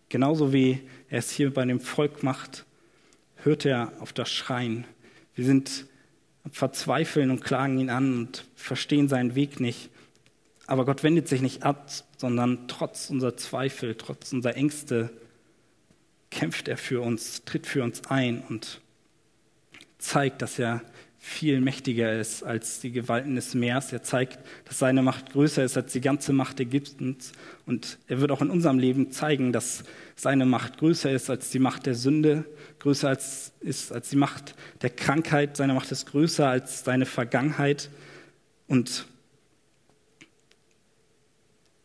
genauso 0.09 0.53
wie 0.53 0.83
er 1.09 1.19
es 1.19 1.31
hier 1.31 1.53
bei 1.53 1.65
dem 1.65 1.81
Volk 1.81 2.23
macht, 2.23 2.65
hört 3.37 3.65
er 3.65 3.93
auf 4.01 4.13
das 4.13 4.31
Schreien. 4.31 4.87
Wir 5.35 5.45
sind 5.45 5.87
verzweifeln 6.51 7.31
und 7.31 7.45
klagen 7.45 7.79
ihn 7.79 7.91
an 7.91 8.19
und 8.19 8.45
verstehen 8.55 9.09
seinen 9.09 9.35
Weg 9.35 9.61
nicht. 9.61 9.91
Aber 10.67 10.85
Gott 10.85 11.03
wendet 11.03 11.29
sich 11.29 11.41
nicht 11.41 11.63
ab, 11.63 11.91
sondern 12.17 12.69
trotz 12.69 13.11
unserer 13.11 13.37
Zweifel, 13.37 13.95
trotz 13.95 14.33
unserer 14.33 14.57
Ängste, 14.57 15.11
kämpft 16.31 16.69
er 16.69 16.77
für 16.77 17.01
uns, 17.01 17.45
tritt 17.45 17.67
für 17.67 17.83
uns 17.83 18.03
ein 18.09 18.43
und 18.49 18.81
zeigt, 19.99 20.43
dass 20.43 20.59
er 20.59 20.83
viel 21.21 21.61
mächtiger 21.61 22.19
ist 22.19 22.45
als 22.45 22.81
die 22.81 22.93
Gewalten 22.93 23.35
des 23.35 23.55
Meeres. 23.55 23.93
Er 23.93 24.03
zeigt, 24.03 24.39
dass 24.65 24.79
seine 24.79 25.03
Macht 25.03 25.33
größer 25.33 25.65
ist 25.65 25.77
als 25.77 25.93
die 25.93 26.01
ganze 26.01 26.33
Macht 26.33 26.61
Ägyptens. 26.61 27.33
Und 27.67 27.99
er 28.07 28.21
wird 28.21 28.31
auch 28.31 28.41
in 28.41 28.51
unserem 28.51 28.79
Leben 28.79 29.11
zeigen, 29.11 29.53
dass 29.53 29.83
seine 30.15 30.47
Macht 30.47 30.79
größer 30.79 31.11
ist 31.11 31.29
als 31.29 31.51
die 31.51 31.59
Macht 31.59 31.87
der 31.87 31.95
Sünde, 31.95 32.45
größer 32.79 33.09
als, 33.09 33.53
ist 33.61 33.93
als 33.93 34.11
die 34.11 34.17
Macht 34.17 34.55
der 34.83 34.91
Krankheit. 34.91 35.57
Seine 35.57 35.75
Macht 35.75 35.91
ist 35.91 36.07
größer 36.07 36.49
als 36.49 36.85
seine 36.85 37.05
Vergangenheit. 37.05 37.91
Und 38.69 39.07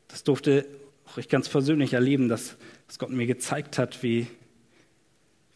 das 0.10 0.24
durfte 0.24 0.66
auch 1.06 1.18
ich 1.18 1.28
ganz 1.28 1.50
persönlich 1.50 1.94
erleben, 1.94 2.30
dass, 2.30 2.56
dass 2.88 3.00
Gott 3.00 3.10
mir 3.10 3.26
gezeigt 3.26 3.78
hat, 3.80 4.04
wie, 4.04 4.28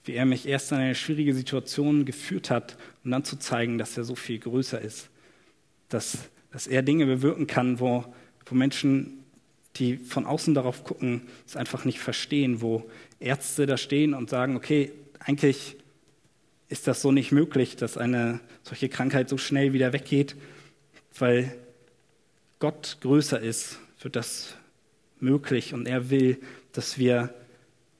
wie 0.07 0.13
er 0.13 0.25
mich 0.25 0.47
erst 0.47 0.71
in 0.71 0.77
eine 0.77 0.95
schwierige 0.95 1.33
Situation 1.33 2.05
geführt 2.05 2.49
hat, 2.49 2.77
um 3.03 3.11
dann 3.11 3.23
zu 3.23 3.37
zeigen, 3.37 3.77
dass 3.77 3.97
er 3.97 4.03
so 4.03 4.15
viel 4.15 4.39
größer 4.39 4.79
ist. 4.81 5.09
Dass, 5.89 6.17
dass 6.51 6.67
er 6.67 6.81
Dinge 6.81 7.05
bewirken 7.05 7.47
kann, 7.47 7.79
wo, 7.79 8.05
wo 8.45 8.55
Menschen, 8.55 9.23
die 9.75 9.97
von 9.97 10.25
außen 10.25 10.53
darauf 10.53 10.83
gucken, 10.83 11.23
es 11.45 11.55
einfach 11.55 11.85
nicht 11.85 11.99
verstehen, 11.99 12.61
wo 12.61 12.89
Ärzte 13.19 13.65
da 13.65 13.77
stehen 13.77 14.13
und 14.13 14.29
sagen, 14.29 14.55
okay, 14.55 14.91
eigentlich 15.19 15.75
ist 16.69 16.87
das 16.87 17.01
so 17.01 17.11
nicht 17.11 17.31
möglich, 17.31 17.75
dass 17.75 17.97
eine 17.97 18.39
solche 18.63 18.89
Krankheit 18.89 19.29
so 19.29 19.37
schnell 19.37 19.73
wieder 19.73 19.93
weggeht, 19.93 20.35
weil 21.17 21.53
Gott 22.59 22.97
größer 23.01 23.39
ist, 23.39 23.79
wird 24.01 24.15
das 24.15 24.55
möglich 25.19 25.73
und 25.73 25.87
er 25.87 26.09
will, 26.09 26.37
dass 26.71 26.97
wir 26.97 27.33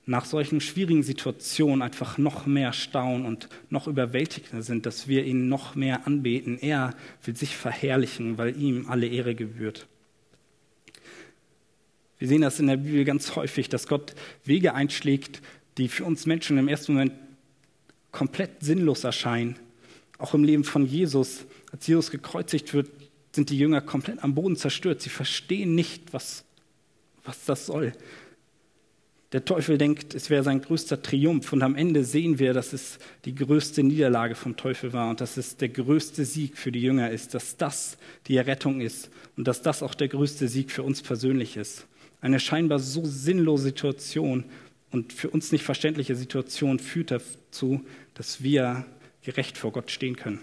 nach 0.07 0.23
solchen 0.23 0.61
schwierigen 0.61 1.03
Situationen 1.03 1.81
einfach 1.81 2.17
noch 2.17 2.45
mehr 2.45 2.71
staunen 2.71 3.25
und 3.25 3.49
noch 3.69 3.87
überwältigender 3.87 4.63
sind, 4.63 4.85
dass 4.85 5.09
wir 5.09 5.25
ihn 5.25 5.49
noch 5.49 5.75
mehr 5.75 6.07
anbeten. 6.07 6.57
Er 6.59 6.95
will 7.23 7.35
sich 7.35 7.55
verherrlichen, 7.55 8.37
weil 8.37 8.59
ihm 8.59 8.87
alle 8.89 9.05
Ehre 9.05 9.35
gebührt. 9.35 9.85
Wir 12.19 12.29
sehen 12.29 12.41
das 12.41 12.59
in 12.59 12.67
der 12.67 12.77
Bibel 12.77 13.03
ganz 13.03 13.35
häufig, 13.35 13.67
dass 13.67 13.87
Gott 13.87 14.15
Wege 14.45 14.73
einschlägt, 14.73 15.41
die 15.77 15.89
für 15.89 16.05
uns 16.05 16.25
Menschen 16.25 16.57
im 16.57 16.69
ersten 16.69 16.93
Moment 16.93 17.11
komplett 18.11 18.63
sinnlos 18.63 19.03
erscheinen. 19.03 19.57
Auch 20.17 20.33
im 20.33 20.45
Leben 20.45 20.63
von 20.63 20.85
Jesus, 20.85 21.45
als 21.71 21.85
Jesus 21.85 22.09
gekreuzigt 22.11 22.73
wird, 22.73 22.89
sind 23.33 23.49
die 23.49 23.59
Jünger 23.59 23.81
komplett 23.81 24.23
am 24.23 24.33
Boden 24.33 24.55
zerstört. 24.55 25.01
Sie 25.01 25.09
verstehen 25.09 25.75
nicht, 25.75 26.13
was, 26.13 26.45
was 27.25 27.43
das 27.43 27.65
soll. 27.65 27.91
Der 29.33 29.43
Teufel 29.43 29.77
denkt, 29.77 30.15
es 30.15 30.29
wäre 30.29 30.41
sein 30.41 30.61
größter 30.61 31.01
Triumph 31.01 31.51
und 31.51 31.61
am 31.61 31.75
Ende 31.75 32.05
sehen 32.05 32.39
wir, 32.39 32.53
dass 32.53 32.71
es 32.71 32.97
die 33.25 33.35
größte 33.35 33.83
Niederlage 33.83 34.35
vom 34.35 34.55
Teufel 34.55 34.93
war 34.93 35.09
und 35.09 35.19
dass 35.19 35.35
es 35.35 35.57
der 35.57 35.67
größte 35.67 36.23
Sieg 36.23 36.57
für 36.57 36.71
die 36.71 36.81
Jünger 36.81 37.11
ist, 37.11 37.33
dass 37.33 37.57
das 37.57 37.97
die 38.27 38.37
Errettung 38.37 38.79
ist 38.79 39.09
und 39.35 39.45
dass 39.45 39.61
das 39.61 39.83
auch 39.83 39.95
der 39.95 40.07
größte 40.07 40.47
Sieg 40.47 40.71
für 40.71 40.83
uns 40.83 41.01
persönlich 41.01 41.57
ist. 41.57 41.87
Eine 42.21 42.39
scheinbar 42.39 42.79
so 42.79 43.03
sinnlose 43.03 43.63
Situation 43.63 44.45
und 44.91 45.11
für 45.11 45.29
uns 45.29 45.51
nicht 45.51 45.65
verständliche 45.65 46.15
Situation 46.15 46.79
führt 46.79 47.11
dazu, 47.11 47.81
dass 48.13 48.41
wir 48.41 48.85
gerecht 49.23 49.57
vor 49.57 49.73
Gott 49.73 49.91
stehen 49.91 50.15
können. 50.15 50.39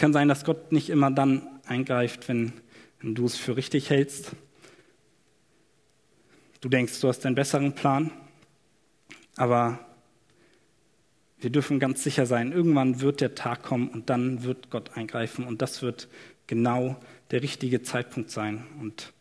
Kann 0.00 0.12
sein, 0.12 0.28
dass 0.28 0.44
Gott 0.44 0.72
nicht 0.72 0.88
immer 0.88 1.10
dann 1.10 1.46
eingreift, 1.66 2.26
wenn, 2.28 2.54
wenn 3.00 3.14
du 3.14 3.26
es 3.26 3.36
für 3.36 3.56
richtig 3.56 3.90
hältst. 3.90 4.32
Du 6.60 6.68
denkst, 6.68 7.00
du 7.00 7.08
hast 7.08 7.24
einen 7.26 7.34
besseren 7.34 7.74
Plan, 7.74 8.10
aber 9.36 9.78
wir 11.38 11.50
dürfen 11.50 11.78
ganz 11.78 12.02
sicher 12.02 12.26
sein, 12.26 12.52
irgendwann 12.52 13.00
wird 13.00 13.20
der 13.20 13.34
Tag 13.34 13.62
kommen 13.62 13.88
und 13.88 14.10
dann 14.10 14.42
wird 14.42 14.70
Gott 14.70 14.96
eingreifen 14.96 15.46
und 15.46 15.62
das 15.62 15.82
wird 15.82 16.08
genau 16.46 16.96
der 17.30 17.42
richtige 17.42 17.82
Zeitpunkt 17.82 18.30
sein. 18.30 18.66
Und 18.80 19.12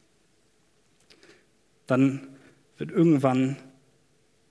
dann 1.88 2.28
wird 2.78 2.92
irgendwann 2.92 3.58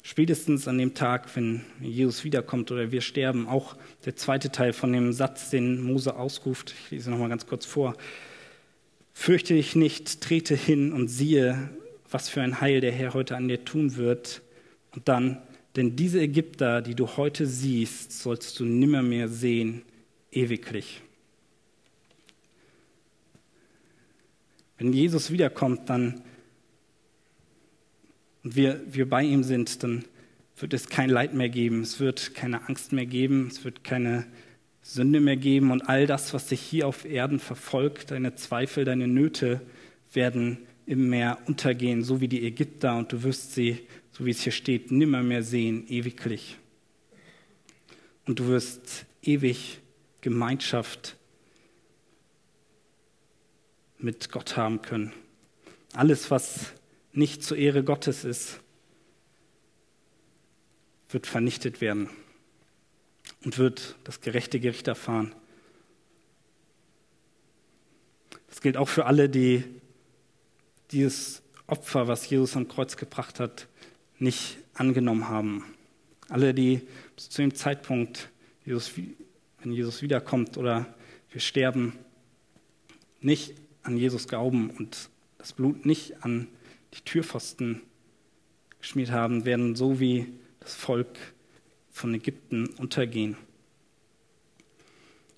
spätestens 0.09 0.67
an 0.67 0.79
dem 0.79 0.95
Tag, 0.95 1.37
wenn 1.37 1.61
Jesus 1.83 2.25
wiederkommt 2.25 2.71
oder 2.71 2.91
wir 2.91 3.03
sterben, 3.03 3.47
auch 3.47 3.77
der 4.07 4.17
zweite 4.17 4.51
Teil 4.51 4.73
von 4.73 4.91
dem 4.91 5.13
Satz, 5.13 5.51
den 5.51 5.83
Mose 5.83 6.17
ausruft, 6.17 6.75
ich 6.85 6.91
lese 6.91 7.11
nochmal 7.11 7.29
ganz 7.29 7.47
kurz 7.47 7.67
vor, 7.67 7.95
fürchte 9.13 9.53
dich 9.53 9.77
nicht, 9.77 10.23
trete 10.23 10.55
hin 10.55 10.95
und 10.95 11.09
siehe, 11.09 11.69
was 12.11 12.31
für 12.31 12.41
ein 12.41 12.63
Heil 12.63 12.81
der 12.81 12.91
Herr 12.91 13.13
heute 13.13 13.37
an 13.37 13.49
dir 13.49 13.67
tun 13.67 13.97
wird. 13.97 14.41
Und 14.95 15.09
dann, 15.09 15.43
denn 15.77 15.95
diese 15.95 16.23
Ägypter, 16.23 16.81
die 16.81 16.95
du 16.95 17.07
heute 17.19 17.47
siehst, 17.47 18.19
sollst 18.19 18.59
du 18.59 18.65
nimmermehr 18.65 19.29
sehen, 19.29 19.83
ewiglich. 20.33 21.03
Wenn 24.79 24.95
Jesus 24.95 25.31
wiederkommt, 25.31 25.91
dann 25.91 26.23
und 28.49 28.57
wir, 28.57 28.81
wir 28.87 29.07
bei 29.07 29.25
ihm 29.25 29.43
sind, 29.43 29.83
dann 29.83 30.07
wird 30.57 30.73
es 30.73 30.89
kein 30.89 31.11
Leid 31.11 31.35
mehr 31.35 31.51
geben, 31.51 31.83
es 31.83 32.01
wird 32.01 32.35
keine 32.35 32.67
Angst 32.67 32.93
mehr 32.93 33.05
geben, 33.05 33.49
es 33.49 33.63
wird 33.63 33.85
keine 33.85 34.25
Sünde 34.81 35.21
mehr 35.21 35.37
geben 35.37 35.71
und 35.71 35.83
all 35.83 36.07
das, 36.07 36.33
was 36.33 36.47
dich 36.47 36.63
hier 36.63 36.89
auf 36.89 37.05
Erden 37.05 37.41
verfolgt, 37.41 38.11
deine 38.11 38.37
Zweifel, 38.37 38.87
deine 38.87 39.07
Nöte, 39.07 39.61
werden 40.15 40.61
im 40.87 41.11
Meer 41.11 41.37
untergehen, 41.45 42.03
so 42.03 42.23
wie 42.23 42.29
die 42.29 42.47
Ägypter 42.47 42.97
und 42.97 43.13
du 43.13 43.23
wirst 43.23 43.53
sie, 43.53 43.81
so 44.13 44.25
wie 44.25 44.31
es 44.31 44.41
hier 44.41 44.53
steht, 44.53 44.91
nimmer 44.91 45.23
mehr 45.23 45.43
sehen, 45.43 45.87
ewiglich. 45.87 46.57
Und 48.25 48.39
du 48.39 48.47
wirst 48.47 49.05
ewig 49.23 49.81
Gemeinschaft 50.23 51.17
mit 53.99 54.31
Gott 54.31 54.57
haben 54.57 54.81
können. 54.81 55.13
Alles, 55.93 56.31
was 56.31 56.73
nicht 57.19 57.43
zur 57.43 57.57
Ehre 57.57 57.83
Gottes 57.83 58.25
ist, 58.25 58.61
wird 61.11 61.27
vernichtet 61.27 61.81
werden 61.81 62.09
und 63.45 63.59
wird 63.59 63.97
das 64.05 64.21
gerechte 64.21 64.61
Gericht 64.61 64.87
erfahren. 64.87 65.35
Das 68.47 68.61
gilt 68.61 68.77
auch 68.77 68.89
für 68.89 69.07
alle, 69.07 69.29
die 69.29 69.65
dieses 70.93 71.43
Opfer, 71.67 72.07
was 72.07 72.29
Jesus 72.31 72.57
am 72.57 72.69
Kreuz 72.69 72.97
gebracht 72.97 73.41
hat, 73.41 73.67
nicht 74.19 74.59
angenommen 74.75 75.29
haben. 75.29 75.65
Alle, 76.29 76.55
die 76.55 76.83
bis 77.17 77.31
zu 77.31 77.43
dem 77.43 77.55
Zeitpunkt, 77.55 78.31
Jesus, 78.65 78.93
wenn 79.61 79.73
Jesus 79.73 80.03
wiederkommt 80.03 80.57
oder 80.57 80.95
wir 81.33 81.41
sterben, 81.41 81.99
nicht 83.21 83.55
an 83.83 83.97
Jesus 83.97 84.29
glauben 84.29 84.71
und 84.71 85.11
das 85.39 85.53
Blut 85.53 85.85
nicht 85.85 86.23
an 86.25 86.47
die 86.95 87.01
Türpfosten 87.01 87.83
geschmiert 88.81 89.11
haben, 89.11 89.45
werden 89.45 89.77
so 89.77 90.01
wie 90.01 90.33
das 90.61 90.75
Volk 90.75 91.19
von 91.91 92.15
Ägypten 92.15 92.67
untergehen. 92.79 93.37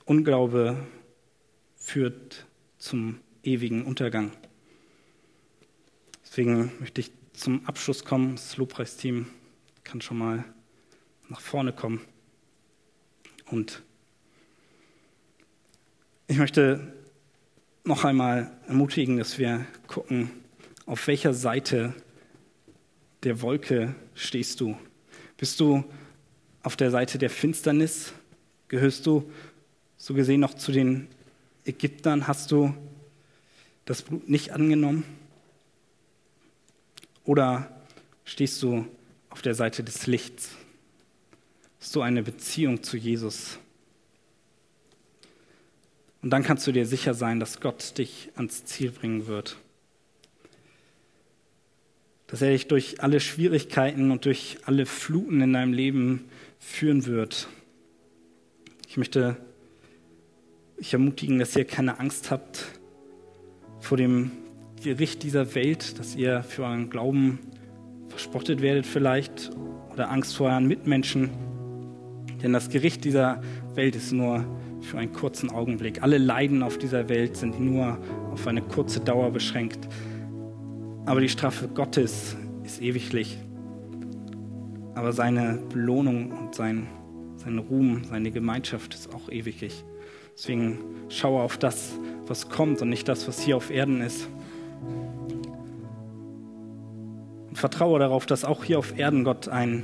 Unglaube 0.04 0.76
führt 1.76 2.46
zum 2.78 3.20
ewigen 3.42 3.84
Untergang. 3.84 4.32
Deswegen 6.24 6.72
möchte 6.80 7.00
ich 7.00 7.10
zum 7.32 7.66
Abschluss 7.66 8.04
kommen. 8.04 8.36
Das 8.36 8.56
Lobpreisteam 8.56 9.26
kann 9.84 10.00
schon 10.00 10.18
mal 10.18 10.44
nach 11.28 11.40
vorne 11.40 11.72
kommen. 11.72 12.00
Und 13.46 13.82
ich 16.26 16.38
möchte 16.38 16.94
noch 17.84 18.04
einmal 18.04 18.56
ermutigen, 18.68 19.16
dass 19.16 19.38
wir 19.38 19.66
gucken, 19.86 20.30
auf 20.90 21.06
welcher 21.06 21.32
Seite 21.34 21.94
der 23.22 23.42
Wolke 23.42 23.94
stehst 24.16 24.60
du. 24.60 24.76
Bist 25.36 25.60
du 25.60 25.84
auf 26.64 26.74
der 26.74 26.90
Seite 26.90 27.16
der 27.16 27.30
Finsternis? 27.30 28.12
Gehörst 28.66 29.06
du 29.06 29.30
so 29.96 30.14
gesehen 30.14 30.40
noch 30.40 30.54
zu 30.54 30.72
den 30.72 31.06
Ägyptern? 31.64 32.26
Hast 32.26 32.50
du 32.50 32.74
das 33.84 34.02
Blut 34.02 34.28
nicht 34.28 34.50
angenommen? 34.50 35.04
Oder 37.22 37.70
stehst 38.24 38.60
du 38.60 38.84
auf 39.28 39.42
der 39.42 39.54
Seite 39.54 39.84
des 39.84 40.08
Lichts? 40.08 40.56
Hast 41.78 41.94
du 41.94 42.02
eine 42.02 42.24
Beziehung 42.24 42.82
zu 42.82 42.96
Jesus? 42.96 43.60
Und 46.20 46.30
dann 46.30 46.42
kannst 46.42 46.66
du 46.66 46.72
dir 46.72 46.84
sicher 46.84 47.14
sein, 47.14 47.38
dass 47.38 47.60
Gott 47.60 47.96
dich 47.96 48.32
ans 48.34 48.64
Ziel 48.64 48.90
bringen 48.90 49.28
wird. 49.28 49.56
Dass 52.30 52.42
er 52.42 52.50
dich 52.50 52.68
durch 52.68 53.02
alle 53.02 53.20
Schwierigkeiten 53.20 54.10
und 54.10 54.24
durch 54.24 54.58
alle 54.64 54.86
Fluten 54.86 55.40
in 55.40 55.52
deinem 55.52 55.72
Leben 55.72 56.26
führen 56.58 57.06
wird. 57.06 57.48
Ich 58.88 58.96
möchte 58.96 59.36
euch 60.78 60.92
ermutigen, 60.92 61.38
dass 61.38 61.56
ihr 61.56 61.64
keine 61.64 61.98
Angst 61.98 62.30
habt 62.30 62.66
vor 63.80 63.96
dem 63.96 64.30
Gericht 64.82 65.22
dieser 65.22 65.54
Welt, 65.54 65.98
dass 65.98 66.14
ihr 66.14 66.42
für 66.42 66.64
euren 66.64 66.88
Glauben 66.88 67.38
verspottet 68.08 68.62
werdet 68.62 68.86
vielleicht 68.86 69.50
oder 69.92 70.10
Angst 70.10 70.36
vor 70.36 70.48
euren 70.48 70.66
Mitmenschen. 70.66 71.30
Denn 72.42 72.52
das 72.52 72.70
Gericht 72.70 73.04
dieser 73.04 73.42
Welt 73.74 73.96
ist 73.96 74.12
nur 74.12 74.44
für 74.80 74.98
einen 74.98 75.12
kurzen 75.12 75.50
Augenblick. 75.50 76.02
Alle 76.02 76.18
Leiden 76.18 76.62
auf 76.62 76.78
dieser 76.78 77.08
Welt 77.08 77.36
sind 77.36 77.60
nur 77.60 77.98
auf 78.32 78.46
eine 78.46 78.62
kurze 78.62 79.00
Dauer 79.00 79.30
beschränkt. 79.30 79.88
Aber 81.10 81.20
die 81.20 81.28
Strafe 81.28 81.66
Gottes 81.66 82.36
ist 82.62 82.80
ewiglich. 82.80 83.36
Aber 84.94 85.12
seine 85.12 85.58
Belohnung 85.72 86.30
und 86.30 86.54
sein, 86.54 86.86
sein 87.34 87.58
Ruhm, 87.58 88.04
seine 88.04 88.30
Gemeinschaft 88.30 88.94
ist 88.94 89.12
auch 89.12 89.28
ewiglich. 89.28 89.84
Deswegen 90.36 90.78
schaue 91.08 91.42
auf 91.42 91.58
das, 91.58 91.98
was 92.28 92.48
kommt 92.48 92.80
und 92.80 92.90
nicht 92.90 93.08
das, 93.08 93.26
was 93.26 93.40
hier 93.40 93.56
auf 93.56 93.72
Erden 93.72 94.02
ist. 94.02 94.28
Und 97.48 97.58
vertraue 97.58 97.98
darauf, 97.98 98.24
dass 98.24 98.44
auch 98.44 98.62
hier 98.62 98.78
auf 98.78 98.96
Erden 98.96 99.24
Gott 99.24 99.48
einen 99.48 99.82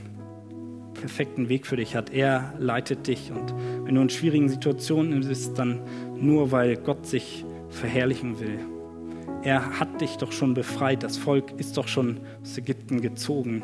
perfekten 0.95 1.49
Weg 1.49 1.67
für 1.67 1.75
dich 1.75 1.97
hat. 1.97 2.11
Er 2.11 2.55
leitet 2.61 3.09
dich 3.09 3.33
und 3.33 3.53
wenn 3.85 3.97
du 3.97 4.01
in 4.01 4.11
schwierigen 4.11 4.49
Situationen 4.49 5.27
bist, 5.27 5.59
dann 5.59 5.81
nur, 6.15 6.53
weil 6.53 6.77
Gott 6.77 7.05
sich 7.05 7.45
verherrlichen 7.69 8.39
will. 8.39 8.76
Er 9.43 9.79
hat 9.79 10.01
dich 10.01 10.17
doch 10.17 10.33
schon 10.33 10.55
befreit. 10.55 11.03
Das 11.03 11.17
Volk 11.17 11.53
ist 11.59 11.77
doch 11.77 11.89
schon 11.89 12.21
aus 12.43 12.59
Ägypten 12.59 13.01
gezogen. 13.01 13.63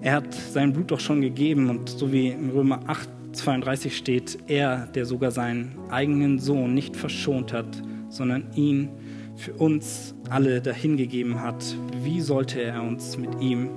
Er 0.00 0.14
hat 0.14 0.32
sein 0.34 0.72
Blut 0.72 0.90
doch 0.90 1.00
schon 1.00 1.20
gegeben 1.20 1.68
und 1.70 1.88
so 1.88 2.12
wie 2.12 2.28
im 2.28 2.50
Römer 2.50 2.80
8, 2.86 3.08
32 3.32 3.96
steht, 3.96 4.38
er, 4.46 4.86
der 4.86 5.06
sogar 5.06 5.30
seinen 5.30 5.76
eigenen 5.90 6.38
Sohn 6.38 6.72
nicht 6.72 6.96
verschont 6.96 7.52
hat, 7.52 7.82
sondern 8.08 8.46
ihn 8.54 8.88
für 9.36 9.52
uns 9.54 10.14
alle 10.30 10.60
dahingegeben 10.60 11.40
hat, 11.40 11.76
wie 12.02 12.20
sollte 12.20 12.60
er 12.60 12.82
uns 12.82 13.16
mit 13.16 13.40
ihm 13.40 13.70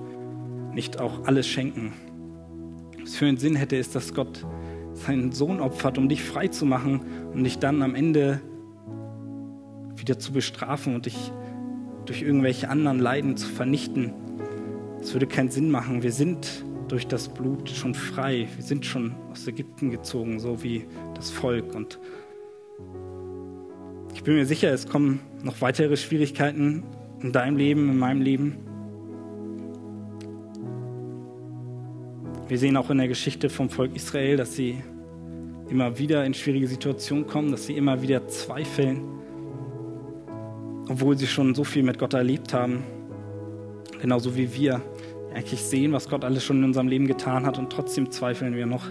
nicht 0.73 0.99
auch 0.99 1.25
alles 1.25 1.47
schenken? 1.47 1.93
Was 3.01 3.15
für 3.15 3.25
einen 3.25 3.37
Sinn 3.37 3.55
hätte 3.55 3.77
es, 3.77 3.91
dass 3.91 4.13
Gott 4.13 4.45
seinen 4.93 5.31
Sohn 5.31 5.59
opfert, 5.59 5.97
um 5.97 6.09
dich 6.09 6.23
frei 6.23 6.47
zu 6.47 6.65
machen 6.65 7.01
und 7.33 7.43
dich 7.43 7.59
dann 7.59 7.81
am 7.81 7.95
Ende 7.95 8.41
wieder 10.01 10.19
zu 10.19 10.33
bestrafen 10.33 10.95
und 10.95 11.05
dich 11.05 11.31
durch 12.05 12.23
irgendwelche 12.23 12.69
anderen 12.69 12.99
Leiden 12.99 13.37
zu 13.37 13.47
vernichten. 13.47 14.13
Das 14.99 15.13
würde 15.13 15.27
keinen 15.27 15.49
Sinn 15.49 15.71
machen. 15.71 16.03
Wir 16.03 16.11
sind 16.11 16.65
durch 16.87 17.07
das 17.07 17.29
Blut 17.29 17.69
schon 17.69 17.93
frei. 17.93 18.47
Wir 18.55 18.63
sind 18.63 18.85
schon 18.85 19.13
aus 19.31 19.47
Ägypten 19.47 19.91
gezogen, 19.91 20.39
so 20.39 20.61
wie 20.63 20.85
das 21.15 21.29
Volk. 21.29 21.73
Und 21.73 21.99
ich 24.13 24.23
bin 24.23 24.35
mir 24.35 24.45
sicher, 24.45 24.71
es 24.71 24.87
kommen 24.87 25.21
noch 25.43 25.61
weitere 25.61 25.95
Schwierigkeiten 25.95 26.83
in 27.21 27.31
deinem 27.31 27.57
Leben, 27.57 27.89
in 27.89 27.97
meinem 27.97 28.21
Leben. 28.21 28.57
Wir 32.47 32.57
sehen 32.57 32.75
auch 32.75 32.89
in 32.89 32.97
der 32.97 33.07
Geschichte 33.07 33.49
vom 33.49 33.69
Volk 33.69 33.95
Israel, 33.95 34.35
dass 34.35 34.55
sie 34.55 34.83
immer 35.69 35.97
wieder 35.97 36.25
in 36.25 36.33
schwierige 36.33 36.67
Situationen 36.67 37.25
kommen, 37.25 37.51
dass 37.51 37.65
sie 37.65 37.77
immer 37.77 38.01
wieder 38.01 38.27
zweifeln, 38.27 39.01
obwohl 40.89 41.17
sie 41.17 41.27
schon 41.27 41.55
so 41.55 41.63
viel 41.63 41.83
mit 41.83 41.99
Gott 41.99 42.13
erlebt 42.13 42.53
haben. 42.53 42.83
Genauso 44.01 44.35
wie 44.35 44.53
wir 44.53 44.81
eigentlich 45.33 45.61
sehen, 45.61 45.93
was 45.93 46.09
Gott 46.09 46.23
alles 46.23 46.43
schon 46.43 46.57
in 46.57 46.65
unserem 46.65 46.87
Leben 46.87 47.07
getan 47.07 47.45
hat 47.45 47.57
und 47.57 47.71
trotzdem 47.71 48.11
zweifeln 48.11 48.55
wir 48.55 48.65
noch. 48.65 48.85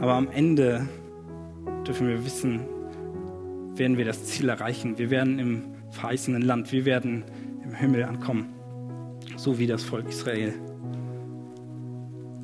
Aber 0.00 0.14
am 0.14 0.28
Ende 0.28 0.86
dürfen 1.86 2.08
wir 2.08 2.24
wissen, 2.24 2.60
werden 3.74 3.96
wir 3.96 4.04
das 4.04 4.24
Ziel 4.24 4.48
erreichen. 4.48 4.98
Wir 4.98 5.10
werden 5.10 5.38
im 5.38 5.62
verheißenen 5.90 6.42
Land, 6.42 6.72
wir 6.72 6.84
werden 6.84 7.24
im 7.64 7.74
Himmel 7.74 8.04
ankommen, 8.04 8.48
so 9.36 9.58
wie 9.58 9.66
das 9.66 9.82
Volk 9.82 10.08
Israel. 10.08 10.54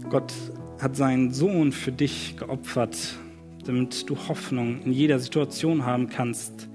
Gott 0.09 0.33
hat 0.80 0.97
seinen 0.97 1.33
Sohn 1.33 1.72
für 1.72 1.93
dich 1.93 2.37
geopfert, 2.37 2.97
damit 3.66 4.09
du 4.09 4.16
Hoffnung 4.28 4.83
in 4.83 4.93
jeder 4.93 5.18
Situation 5.18 5.85
haben 5.85 6.09
kannst 6.09 6.68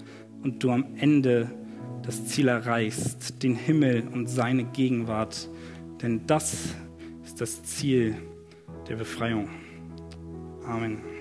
und 0.48 0.64
du 0.64 0.72
am 0.72 0.86
Ende 0.98 1.52
das 2.04 2.26
Ziel 2.28 2.48
erreichst, 2.48 3.44
den 3.44 3.56
Himmel 3.56 4.08
und 4.14 4.28
seine 4.28 4.64
Gegenwart. 4.64 5.50
Denn 6.02 6.22
das 6.26 6.74
ist 7.26 7.42
das 7.42 7.64
Ziel 7.64 8.16
der 8.88 8.96
Befreiung. 8.96 9.50
Amen. 10.66 11.17